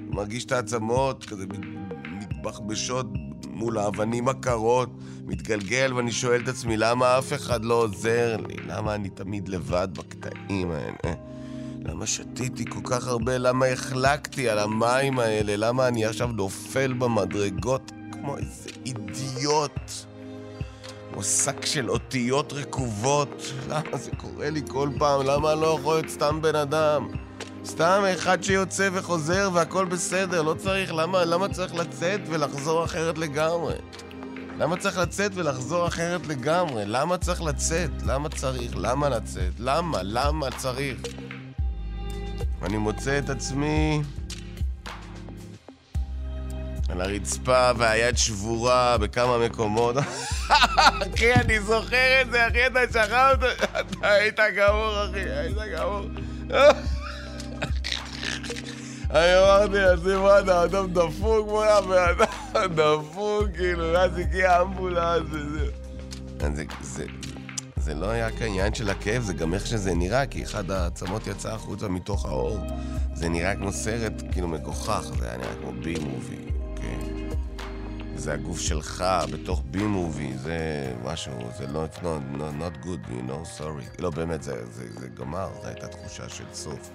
מרגיש 0.10 0.46
את 0.46 0.52
העצמות, 0.52 1.26
כזה 1.26 1.46
מתבחבשות 2.06 3.06
מול 3.48 3.78
האבנים 3.78 4.28
הקרות, 4.28 4.90
מתגלגל, 5.26 5.94
ואני 5.96 6.12
שואל 6.12 6.42
את 6.42 6.48
עצמי, 6.48 6.78
למה 6.78 7.18
אף 7.18 7.34
אחד 7.34 7.66
לא 7.66 7.74
עוזר 7.74 8.38
לי? 8.48 8.56
למה 8.68 8.96
אני 8.96 9.10
תמיד 9.10 9.48
לבד 9.48 9.88
בקטעים 9.98 10.72
האלה? 10.72 11.16
למה 11.86 12.06
שתיתי 12.06 12.66
כל 12.66 12.80
כך 12.84 13.08
הרבה? 13.08 13.38
למה 13.38 13.66
החלקתי 13.66 14.50
על 14.50 14.60
המים 14.60 15.20
האלה? 15.20 15.56
למה 15.56 15.88
אני 15.88 16.06
עכשיו 16.06 16.28
נופל 16.28 16.94
במדרגות 16.94 17.92
כמו 18.12 18.38
איזה 18.38 18.70
אידיוט? 18.86 19.80
כמו 21.14 21.24
שק 21.24 21.66
של 21.66 21.90
אותיות 21.90 22.54
רקובות. 22.54 23.54
למה 23.70 23.98
זה 23.98 24.12
קורה 24.12 24.50
לי 24.50 24.62
כל 24.68 24.90
פעם? 24.98 25.22
למה 25.26 25.54
אני 25.54 25.62
לא 25.62 25.78
יכול 25.80 25.96
להיות 25.96 26.10
סתם 26.10 26.42
בן 26.42 26.56
אדם? 26.56 27.08
סתם 27.66 28.04
אחד 28.14 28.44
שיוצא 28.44 28.90
וחוזר 28.94 29.50
והכל 29.54 29.86
בסדר, 29.86 30.42
לא 30.42 30.54
צריך, 30.54 30.94
למה, 30.94 31.26
למה 31.26 31.50
צריך 31.50 31.76
לצאת 31.76 32.22
ולחזור 32.30 32.84
אחרת 32.84 33.18
לגמרי? 33.18 33.74
למה 34.60 34.78
צריך 34.78 34.98
לצאת 34.98 35.32
ולחזור 35.36 35.88
אחרת 35.88 36.28
לגמרי? 36.28 36.84
למה 36.86 37.18
צריך 37.18 37.42
לצאת? 37.42 37.90
למה 38.06 38.30
צריך? 38.30 38.72
למה 38.76 39.10
לצאת? 39.10 39.54
למה? 39.60 40.00
למה 40.04 40.52
צריך? 40.52 40.98
אני 42.62 42.78
מוצא 42.78 43.18
את 43.18 43.30
עצמי 43.30 44.02
על 46.90 47.02
הרצפה 47.02 47.72
והיד 47.78 48.18
שבורה 48.18 48.98
בכמה 48.98 49.38
מקומות. 49.38 49.96
אחי, 51.16 51.34
אני 51.34 51.60
זוכר 51.60 52.22
את 52.22 52.32
זה, 52.32 52.48
אחי, 52.48 52.68
אתה 52.68 52.80
שכבת, 52.94 53.40
אתה 53.80 54.08
היית 54.08 54.40
גמור, 54.58 55.06
אחי, 55.06 55.20
היית 55.20 55.58
גמור. 55.76 56.06
אני 59.12 59.38
אמרתי 59.38 59.78
לעצמי, 59.78 60.16
מה 60.16 60.40
אתה 60.40 60.64
אדם 60.64 60.94
דפוק, 60.94 61.48
בוא'נה, 61.48 61.82
בן 61.82 61.98
אדם 61.98 62.25
דפוק, 62.76 63.48
כאילו, 63.56 63.84
ואז 63.94 64.18
הגיע 64.18 64.52
האמבולנס 64.52 65.24
וזה. 65.32 65.66
זה, 66.54 66.64
זה, 66.82 67.06
זה 67.78 67.94
לא 67.94 68.10
היה 68.10 68.28
רק 68.28 68.42
העניין 68.42 68.74
של 68.74 68.90
הכאב, 68.90 69.22
זה 69.24 69.34
גם 69.34 69.54
איך 69.54 69.68
שזה 69.68 69.96
נראה, 69.96 70.26
כי 70.26 70.44
אחד 70.44 70.72
העצמות 70.72 71.28
יצא 71.28 71.54
החוצה 71.54 71.88
מתוך 71.88 72.26
האור. 72.26 72.58
זה 73.14 73.30
נראה 73.30 73.56
כמו 73.56 73.72
סרט, 73.72 74.14
כאילו, 74.32 74.48
מגוחך, 74.48 75.06
זה 75.20 75.30
היה 75.30 75.38
נראה 75.38 75.56
כמו 75.62 75.72
בי 75.72 75.96
מובי, 76.00 76.52
אוקיי? 76.70 76.98
זה 78.16 78.34
הגוף 78.34 78.60
שלך 78.60 79.04
בתוך 79.32 79.64
בי 79.72 79.84
מובי, 79.84 80.34
זה 80.38 80.58
משהו, 81.04 81.34
זה 81.58 81.68
לא, 81.68 81.86
not, 81.96 82.38
not, 82.38 82.62
not 82.62 82.86
good, 82.86 83.10
you 83.10 83.30
know, 83.30 83.60
sorry. 83.60 84.02
לא, 84.02 84.10
באמת, 84.10 84.44
זה, 84.44 84.66
זה, 84.72 84.84
זה 85.00 85.08
גמר, 85.08 85.50
זו 85.62 85.68
הייתה 85.68 85.88
תחושה 85.88 86.30
של 86.30 86.46
סוף. 86.54 86.90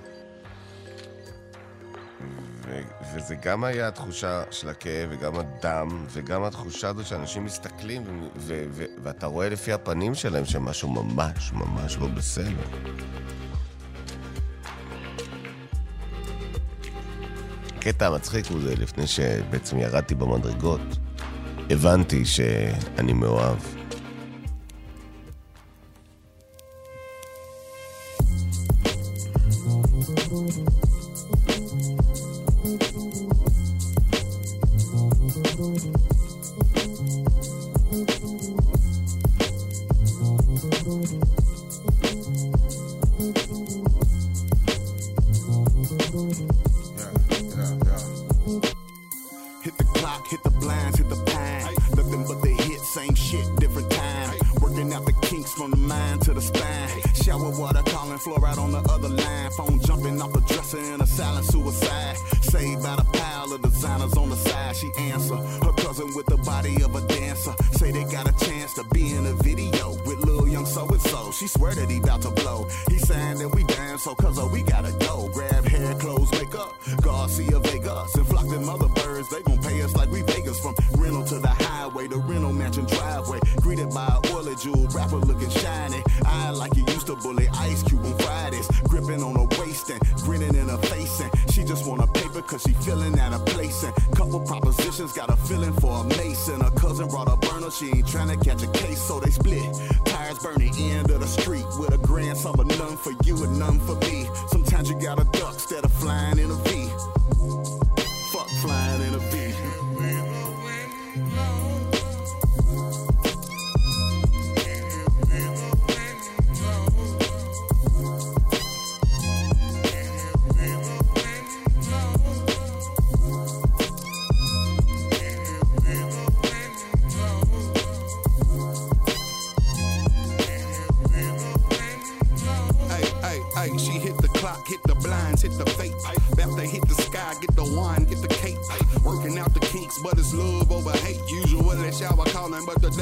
ו- 2.66 2.80
וזה 3.14 3.34
גם 3.34 3.64
היה 3.64 3.88
התחושה 3.88 4.42
של 4.50 4.68
הכאב, 4.68 5.08
וגם 5.12 5.32
הדם, 5.38 6.06
וגם 6.12 6.44
התחושה 6.44 6.88
הזו 6.88 7.04
שאנשים 7.04 7.44
מסתכלים, 7.44 8.02
ו- 8.02 8.28
ו- 8.36 8.64
ו- 8.70 8.84
ואתה 9.02 9.26
רואה 9.26 9.48
לפי 9.48 9.72
הפנים 9.72 10.14
שלהם 10.14 10.44
שמשהו 10.44 10.88
ממש 10.88 11.52
ממש 11.52 11.96
לא 11.98 12.06
בסדר. 12.06 12.66
הקטע 17.76 18.06
המצחיק 18.06 18.46
הוא 18.46 18.60
זה, 18.60 18.74
לפני 18.76 19.06
שבעצם 19.06 19.78
ירדתי 19.78 20.14
במדרגות, 20.14 20.80
הבנתי 21.70 22.24
שאני 22.24 23.12
מאוהב. 23.12 23.79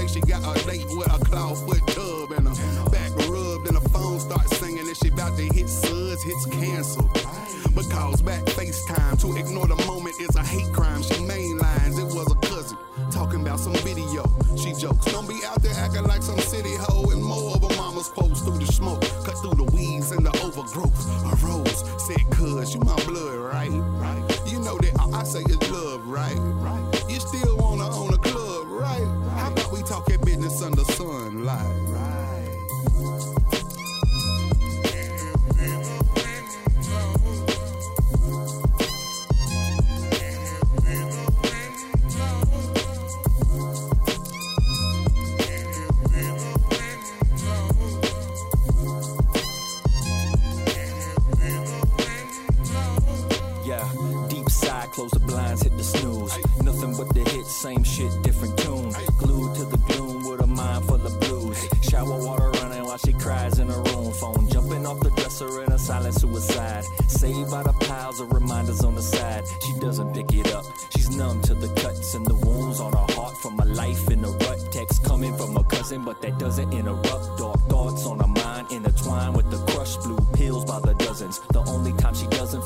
She 0.09 0.21
got 0.21 0.43
a 0.57 0.67
date 0.67 0.87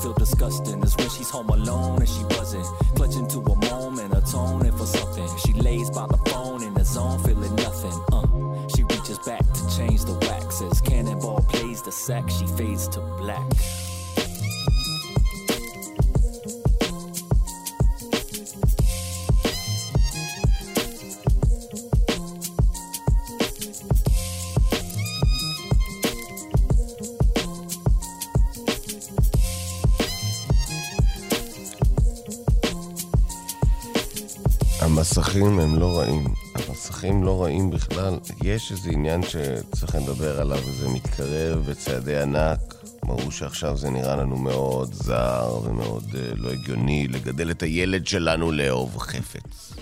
feel 0.03 0.13
disgusting 0.13 0.83
is 0.83 0.95
when 0.97 1.09
she's 1.09 1.29
home 1.29 1.49
alone 1.49 1.99
and 1.99 2.09
she 2.09 2.23
buzzing. 2.23 2.65
Clutching 2.95 3.27
to 3.29 3.39
a 3.39 3.55
moment, 3.69 4.13
atoning 4.13 4.73
for 4.73 4.85
something. 4.85 5.29
She 5.37 5.53
lays 5.53 5.89
by 5.89 6.05
the 6.07 6.17
phone 6.29 6.61
in 6.61 6.73
the 6.73 6.83
zone, 6.83 7.19
feeling 7.23 7.55
nothing. 7.55 7.97
Uh, 8.11 8.67
she 8.67 8.83
reaches 8.83 9.19
back 9.19 9.45
to 9.53 9.77
change 9.77 10.03
the 10.03 10.13
wax 10.27 10.61
as 10.61 10.81
Cannonball 10.81 11.41
plays 11.43 11.81
the 11.81 11.91
sax. 11.91 12.35
She 12.35 12.47
fades 12.47 12.87
to 12.89 12.99
black. 12.99 13.92
המסכים 35.33 35.59
הם 35.59 35.79
לא 35.79 35.99
רעים. 35.99 36.33
המסכים 36.55 37.23
לא 37.23 37.43
רעים 37.43 37.69
בכלל. 37.69 38.19
יש 38.43 38.71
איזה 38.71 38.89
עניין 38.89 39.21
שצריך 39.23 39.95
לדבר 39.95 40.41
עליו, 40.41 40.57
וזה 40.57 40.89
מתקרב 40.89 41.65
בצעדי 41.69 42.21
ענק. 42.21 42.59
ברור 43.05 43.31
שעכשיו 43.31 43.77
זה 43.77 43.89
נראה 43.89 44.15
לנו 44.15 44.35
מאוד 44.35 44.93
זר 44.93 45.59
ומאוד 45.63 46.03
uh, 46.03 46.15
לא 46.35 46.49
הגיוני 46.49 47.07
לגדל 47.07 47.51
את 47.51 47.63
הילד 47.63 48.07
שלנו 48.07 48.51
לאהוב 48.51 48.97
חפץ. 48.97 49.73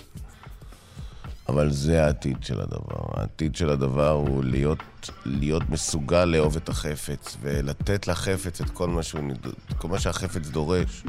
אבל 1.49 1.71
זה 1.71 2.05
העתיד 2.05 2.37
של 2.43 2.61
הדבר. 2.61 3.19
העתיד 3.19 3.55
של 3.55 3.69
הדבר 3.69 4.11
הוא 4.11 4.43
להיות, 4.43 5.09
להיות 5.25 5.69
מסוגל 5.69 6.25
לאהוב 6.25 6.55
את 6.55 6.69
החפץ 6.69 7.37
ולתת 7.41 8.07
לחפץ 8.07 8.61
את 8.61 8.69
כל 8.69 8.87
מה, 8.87 9.03
שהוא, 9.03 9.21
כל 9.77 9.87
מה 9.87 9.99
שהחפץ 9.99 10.47
דורש. 10.47 11.03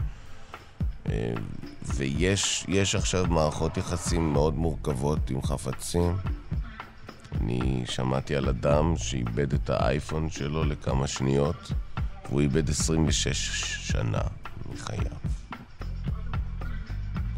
ויש 1.96 2.64
יש 2.68 2.94
עכשיו 2.94 3.26
מערכות 3.26 3.76
יחסים 3.76 4.32
מאוד 4.32 4.54
מורכבות 4.54 5.30
עם 5.30 5.42
חפצים. 5.42 6.16
אני 7.40 7.82
שמעתי 7.86 8.36
על 8.36 8.48
אדם 8.48 8.96
שאיבד 8.96 9.52
את 9.54 9.70
האייפון 9.70 10.30
שלו 10.30 10.64
לכמה 10.64 11.06
שניות, 11.06 11.72
והוא 12.28 12.40
איבד 12.40 12.70
26 12.70 13.36
שנה 13.92 14.20
מחייו. 14.72 15.12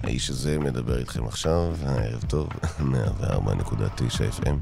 האיש 0.03 0.31
הזה 0.31 0.59
מדבר 0.59 0.99
איתכם 0.99 1.27
עכשיו, 1.27 1.75
ערב 1.87 2.25
טוב, 2.29 2.49
104.9 2.79 4.43
FM. 4.43 4.57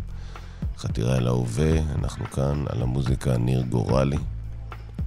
חתירה 0.78 1.16
אל 1.16 1.26
ההווה, 1.26 1.78
אנחנו 1.94 2.24
כאן 2.24 2.64
על 2.68 2.82
המוזיקה 2.82 3.36
ניר 3.36 3.62
גורלי. 3.62 4.16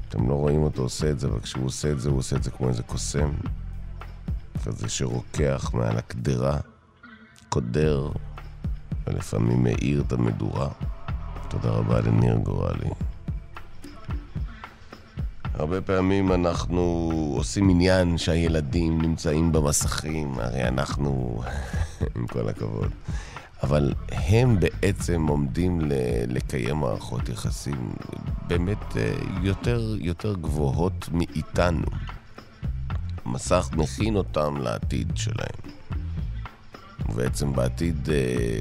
אתם 0.09 0.29
לא 0.29 0.33
רואים 0.33 0.63
אותו 0.63 0.81
עושה 0.81 1.09
את 1.09 1.19
זה, 1.19 1.27
אבל 1.27 1.39
כשהוא 1.39 1.65
עושה 1.65 1.91
את 1.91 1.99
זה, 1.99 2.09
הוא 2.09 2.17
עושה 2.17 2.35
את 2.35 2.43
זה 2.43 2.51
כמו 2.51 2.69
איזה 2.69 2.83
קוסם. 2.83 3.31
כזה 4.65 4.89
שרוקח 4.89 5.71
מעל 5.73 5.97
הקדרה, 5.97 6.57
קודר, 7.49 8.09
ולפעמים 9.07 9.63
מאיר 9.63 10.03
את 10.07 10.11
המדורה. 10.11 10.69
תודה 11.49 11.69
רבה 11.69 12.01
לניר 12.01 12.35
גורלי. 12.35 12.89
הרבה 15.53 15.81
פעמים 15.81 16.31
אנחנו 16.31 17.11
עושים 17.37 17.69
עניין 17.69 18.17
שהילדים 18.17 19.01
נמצאים 19.01 19.51
במסכים, 19.51 20.39
הרי 20.39 20.67
אנחנו, 20.67 21.41
עם 22.15 22.27
כל 22.27 22.49
הכבוד, 22.49 22.91
אבל 23.63 23.93
הם 24.11 24.59
בעצם 24.59 25.27
עומדים 25.27 25.81
לקיים 26.27 26.77
מערכות 26.77 27.29
יחסים 27.29 27.93
באמת 28.47 28.97
אה, 28.97 29.13
יותר, 29.43 29.95
יותר 29.99 30.35
גבוהות 30.35 31.09
מאיתנו. 31.11 31.87
המסך 33.25 33.69
מכין 33.73 34.15
אותם 34.15 34.57
לעתיד 34.57 35.11
שלהם. 35.15 35.75
ובעצם 37.09 37.53
בעתיד 37.53 38.09
אה, 38.09 38.59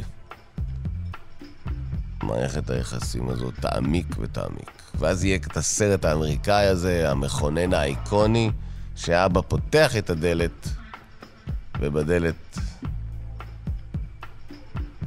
מערכת 2.23 2.71
היחסים 2.71 3.29
הזאת 3.29 3.55
תעמיק 3.61 4.07
ותעמיק. 4.21 4.83
ואז 4.99 5.25
יהיה 5.25 5.37
את 5.37 5.57
הסרט 5.57 6.05
האמריקאי 6.05 6.67
הזה, 6.67 7.11
המכונן 7.11 7.75
האיקוני, 7.75 8.51
שאבא 8.97 9.41
פותח 9.41 9.97
את 9.97 10.11
הדלת, 10.11 10.69
ובדלת 11.81 12.59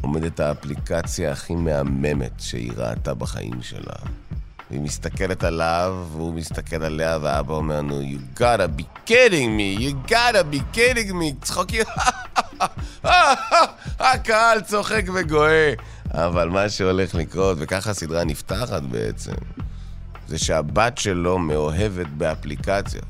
עומדת 0.01 0.39
האפליקציה 0.39 1.31
הכי 1.31 1.55
מהממת 1.55 2.39
שהיא 2.39 2.71
ראתה 2.75 3.13
בחיים 3.13 3.61
שלה. 3.61 3.95
והיא 4.69 4.81
מסתכלת 4.81 5.43
עליו, 5.43 6.07
והוא 6.11 6.33
מסתכל 6.33 6.83
עליה, 6.83 7.17
ואבא 7.21 7.53
אומר 7.53 7.77
לנו, 7.77 8.01
you 8.01 8.39
gotta 8.39 8.79
be 8.79 8.83
kidding 9.09 9.57
me, 9.57 9.81
you 9.81 10.11
gotta 10.11 10.53
be 10.53 10.77
kidding 10.77 11.11
me, 11.11 11.45
צחוקים, 11.45 11.83
הקהל 13.99 14.61
צוחק 14.61 15.03
וגואה. 15.13 15.73
אבל 16.11 16.49
מה 16.49 16.69
שהולך 16.69 17.15
לקרות, 17.15 17.57
וככה 17.61 17.89
הסדרה 17.89 18.23
נפתחת 18.23 18.81
בעצם, 18.81 19.33
זה 20.27 20.37
שהבת 20.37 20.97
שלו 20.97 21.39
מאוהבת 21.39 22.07
באפליקציה, 22.07 23.01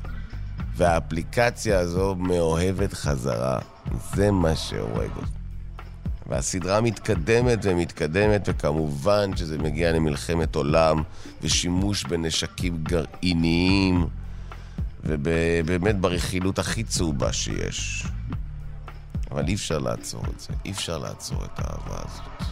והאפליקציה 0.76 1.78
הזו 1.78 2.14
מאוהבת 2.14 2.92
חזרה. 2.92 3.58
זה 4.14 4.30
מה 4.30 4.56
שהורג 4.56 5.10
אותי. 5.16 5.37
והסדרה 6.28 6.80
מתקדמת 6.80 7.58
ומתקדמת, 7.62 8.42
וכמובן 8.46 9.36
שזה 9.36 9.58
מגיע 9.58 9.92
למלחמת 9.92 10.54
עולם, 10.54 11.02
ושימוש 11.42 12.04
בנשקים 12.04 12.78
גרעיניים, 12.82 14.06
ובאמת 15.04 16.00
ברכילות 16.00 16.58
הכי 16.58 16.84
צהובה 16.84 17.32
שיש. 17.32 18.06
אבל 19.30 19.48
אי 19.48 19.54
אפשר 19.54 19.78
לעצור 19.78 20.22
את 20.34 20.40
זה, 20.40 20.48
אי 20.64 20.70
אפשר 20.70 20.98
לעצור 20.98 21.44
את 21.44 21.58
האהבה 21.58 22.02
הזאת. 22.04 22.48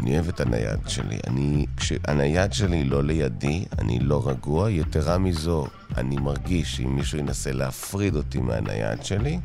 אני 0.00 0.14
אוהב 0.14 0.28
את 0.28 0.40
הנייד 0.40 0.78
שלי. 0.86 1.18
אני, 1.26 1.66
כשהנייד 1.76 2.52
שלי 2.52 2.84
לא 2.84 3.04
לידי, 3.04 3.64
אני 3.78 3.98
לא 3.98 4.28
רגוע. 4.28 4.70
יתרה 4.70 5.18
מזו, 5.18 5.66
אני 5.96 6.16
מרגיש 6.16 6.76
שאם 6.76 6.96
מישהו 6.96 7.18
ינסה 7.18 7.52
להפריד 7.52 8.16
אותי 8.16 8.38
מהנייד 8.38 9.04
שלי, 9.04 9.38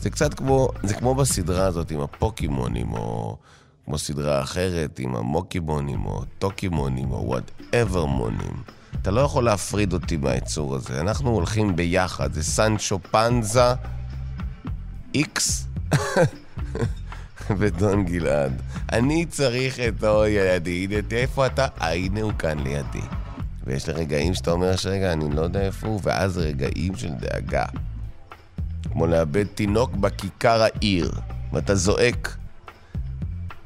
זה 0.00 0.10
קצת 0.10 0.34
כמו, 0.34 0.68
זה 0.82 0.94
כמו 0.94 1.14
בסדרה 1.14 1.66
הזאת 1.66 1.90
עם 1.90 2.00
הפוקימונים, 2.00 2.92
או 2.92 3.36
כמו 3.84 3.98
סדרה 3.98 4.42
אחרת 4.42 4.98
עם 4.98 5.16
המוקימונים, 5.16 6.06
או 6.06 6.22
טוקימונים, 6.38 7.10
או 7.10 7.24
whatever 7.26 8.04
מונים. 8.04 8.62
אתה 9.02 9.10
לא 9.10 9.20
יכול 9.20 9.44
להפריד 9.44 9.92
אותי 9.92 10.16
מהיצור 10.16 10.74
הזה. 10.74 11.00
אנחנו 11.00 11.30
הולכים 11.30 11.76
ביחד, 11.76 12.32
זה 12.32 12.42
סנצ'ו 12.42 12.98
פנזה 13.10 13.74
איקס 15.14 15.66
ודון 17.58 18.04
גלעד. 18.04 18.62
אני 18.92 19.26
צריך 19.26 19.80
את 19.80 20.04
אוי 20.04 20.36
לידי, 20.60 20.86
איפה 21.12 21.46
אתה? 21.46 21.66
הנה 21.76 22.22
הוא 22.22 22.32
כאן 22.38 22.58
לידי. 22.58 23.06
ויש 23.64 23.88
לי 23.88 23.92
רגעים 23.92 24.34
שאתה 24.34 24.50
אומר 24.50 24.76
שרגע, 24.76 25.12
אני 25.12 25.36
לא 25.36 25.40
יודע 25.40 25.60
איפה 25.60 25.86
הוא, 25.86 26.00
ואז 26.02 26.38
רגעים 26.38 26.96
של 26.96 27.10
דאגה. 27.20 27.64
כמו 28.92 29.06
לאבד 29.06 29.44
תינוק 29.46 29.90
בכיכר 29.90 30.62
העיר, 30.62 31.10
ואתה 31.52 31.74
זועק. 31.74 32.36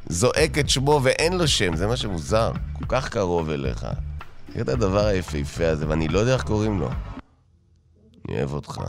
זועק 0.09 0.59
את 0.59 0.68
שמו 0.68 1.01
ואין 1.03 1.33
לו 1.33 1.49
שם, 1.49 1.77
זה 1.77 1.87
מה 1.87 1.97
שמוזר. 1.97 2.53
כל 2.73 2.85
כך 2.89 3.09
קרוב 3.09 3.51
אליך. 3.51 3.87
תראה 4.53 4.62
את 4.62 4.68
הדבר 4.68 5.07
היפהפה 5.07 5.68
הזה, 5.68 5.89
ואני 5.89 6.09
לא 6.09 6.18
יודע 6.18 6.33
איך 6.33 6.43
קוראים 6.43 6.81
לו. 6.81 6.91
אני 8.29 8.37
אוהב 8.37 8.53
אותך. 8.53 8.81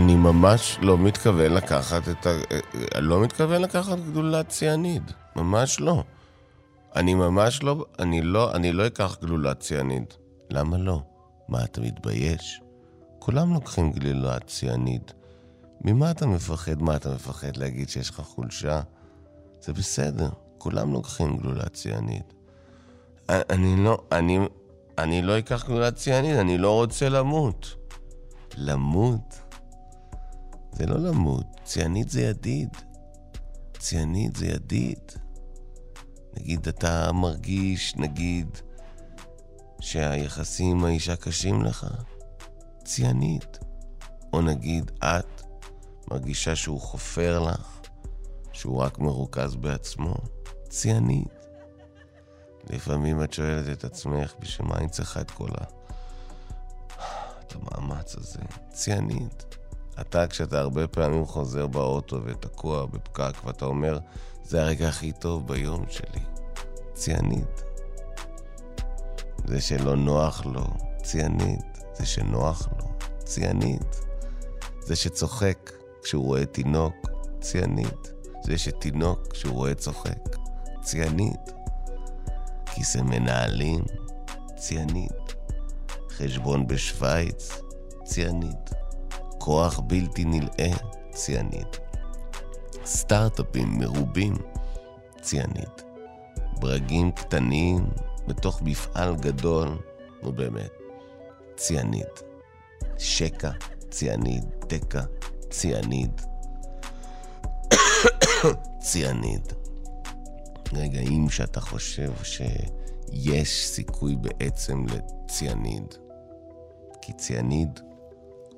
אני, 0.00 0.16
ממש 0.16 0.78
לא 0.82 0.98
מתכוון 0.98 1.52
לקחת 1.52 2.08
את 2.08 2.26
ה... 2.26 2.30
אני 2.94 3.06
לא 3.06 3.20
מתכוון 3.20 3.62
לקחת 3.62 3.98
גלולת 4.12 4.48
ציאניד. 4.48 5.12
ממש 5.36 5.80
לא. 5.80 6.02
אני 6.96 7.14
ממש 7.14 7.62
לא... 7.62 7.84
אני 7.98 8.22
לא, 8.22 8.54
אני 8.54 8.72
לא 8.72 8.86
אקח 8.86 9.16
גלולת 9.22 9.60
ציאניד. 9.60 10.04
למה 10.50 10.78
לא? 10.78 11.02
מה, 11.48 11.64
אתה 11.64 11.80
מתבייש? 11.80 12.60
כולם 13.18 13.54
לוקחים 13.54 13.92
גלולת 13.92 14.46
ציאניד. 14.46 15.02
ממה 15.80 16.10
אתה 16.10 16.26
מפחד? 16.26 16.82
מה, 16.82 16.96
אתה 16.96 17.14
מפחד 17.14 17.56
להגיד 17.56 17.88
שיש 17.88 18.10
לך 18.10 18.20
חולשה? 18.20 18.80
זה 19.60 19.72
בסדר, 19.72 20.28
כולם 20.58 20.92
לוקחים 20.92 21.36
גלולת 21.36 21.74
ציאניד. 21.74 22.24
אני 23.28 23.84
לא... 23.84 23.98
אני... 24.12 24.38
אני 24.98 25.22
לא 25.22 25.38
אקח 25.38 25.66
גלולת 25.66 25.94
ציאניד, 25.94 26.36
אני 26.36 26.58
לא 26.58 26.74
רוצה 26.74 27.08
למות. 27.08 27.76
למות? 28.56 29.49
זה 30.80 30.86
לא 30.86 30.98
למות, 30.98 31.46
ציאנית 31.64 32.10
זה 32.10 32.20
ידיד. 32.20 32.68
ציאנית 33.78 34.36
זה 34.36 34.46
ידיד. 34.46 35.12
נגיד 36.36 36.68
אתה 36.68 37.12
מרגיש, 37.12 37.96
נגיד, 37.96 38.58
שהיחסים 39.80 40.76
עם 40.76 40.84
האישה 40.84 41.16
קשים 41.16 41.62
לך, 41.62 41.86
ציאנית. 42.84 43.58
או 44.32 44.42
נגיד 44.42 44.90
את 44.98 45.42
מרגישה 46.10 46.56
שהוא 46.56 46.80
חופר 46.80 47.40
לך, 47.40 47.80
שהוא 48.52 48.82
רק 48.82 48.98
מרוכז 48.98 49.54
בעצמו, 49.54 50.14
ציאנית. 50.68 51.46
לפעמים 52.70 53.22
את 53.22 53.32
שואלת 53.32 53.68
את 53.78 53.84
עצמך, 53.84 54.34
בשביל 54.38 54.68
מה 54.68 54.76
אני 54.76 54.88
צריכה 54.88 55.20
את 55.20 55.30
כל 55.30 55.48
ה... 55.60 55.64
את 57.40 57.54
המאמץ 57.54 58.14
הזה? 58.14 58.40
ציאנית. 58.72 59.59
אתה, 60.00 60.26
כשאתה 60.26 60.60
הרבה 60.60 60.86
פעמים 60.86 61.24
חוזר 61.26 61.66
באוטו 61.66 62.20
ותקוע 62.24 62.86
בפקק, 62.86 63.32
ואתה 63.44 63.64
אומר, 63.64 63.98
זה 64.42 64.62
הרגע 64.62 64.88
הכי 64.88 65.12
טוב 65.12 65.46
ביום 65.46 65.84
שלי. 65.88 66.20
ציאנית. 66.94 67.62
זה 69.46 69.60
שלא 69.60 69.96
נוח 69.96 70.46
לו, 70.46 70.64
ציאנית. 71.02 71.78
זה 71.94 72.06
שנוח 72.06 72.68
לו, 72.78 72.88
ציאנית. 73.24 74.00
זה 74.80 74.96
שצוחק 74.96 75.72
כשהוא 76.02 76.24
רואה 76.24 76.46
תינוק, 76.46 76.94
ציאנית. 77.40 78.12
זה 78.42 78.58
שתינוק 78.58 79.28
כשהוא 79.32 79.54
רואה 79.54 79.74
צוחק, 79.74 80.36
ציאנית. 80.82 81.52
כיסא 82.74 82.98
מנהלים, 82.98 83.84
ציאנית. 84.56 85.34
חשבון 86.10 86.66
בשוויץ, 86.66 87.60
ציאנית. 88.04 88.79
כוח 89.40 89.80
בלתי 89.80 90.24
נלאה, 90.24 90.76
ציאנית. 91.12 91.78
סטארט-אפים 92.84 93.78
מרובים, 93.78 94.34
ציאנית. 95.20 95.82
ברגים 96.60 97.12
קטנים 97.12 97.90
בתוך 98.28 98.62
מפעל 98.62 99.16
גדול, 99.16 99.68
נו 100.22 100.32
באמת, 100.32 100.70
ציאנית. 101.56 102.22
שקע, 102.98 103.50
ציאנית, 103.90 104.44
תקע, 104.68 105.02
ציאנית. 105.50 106.22
ציאנית. 108.88 109.52
רגעים 110.72 111.30
שאתה 111.30 111.60
חושב 111.60 112.12
שיש 112.22 113.66
סיכוי 113.66 114.16
בעצם 114.16 114.84
לציאניד. 114.86 115.94
כי 117.02 117.12
ציאניד 117.12 117.80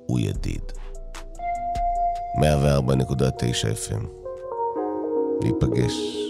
הוא 0.05 0.19
ידיד. 0.19 0.71
104.9 2.37 3.89
FM. 3.89 4.05
ניפגש 5.43 6.22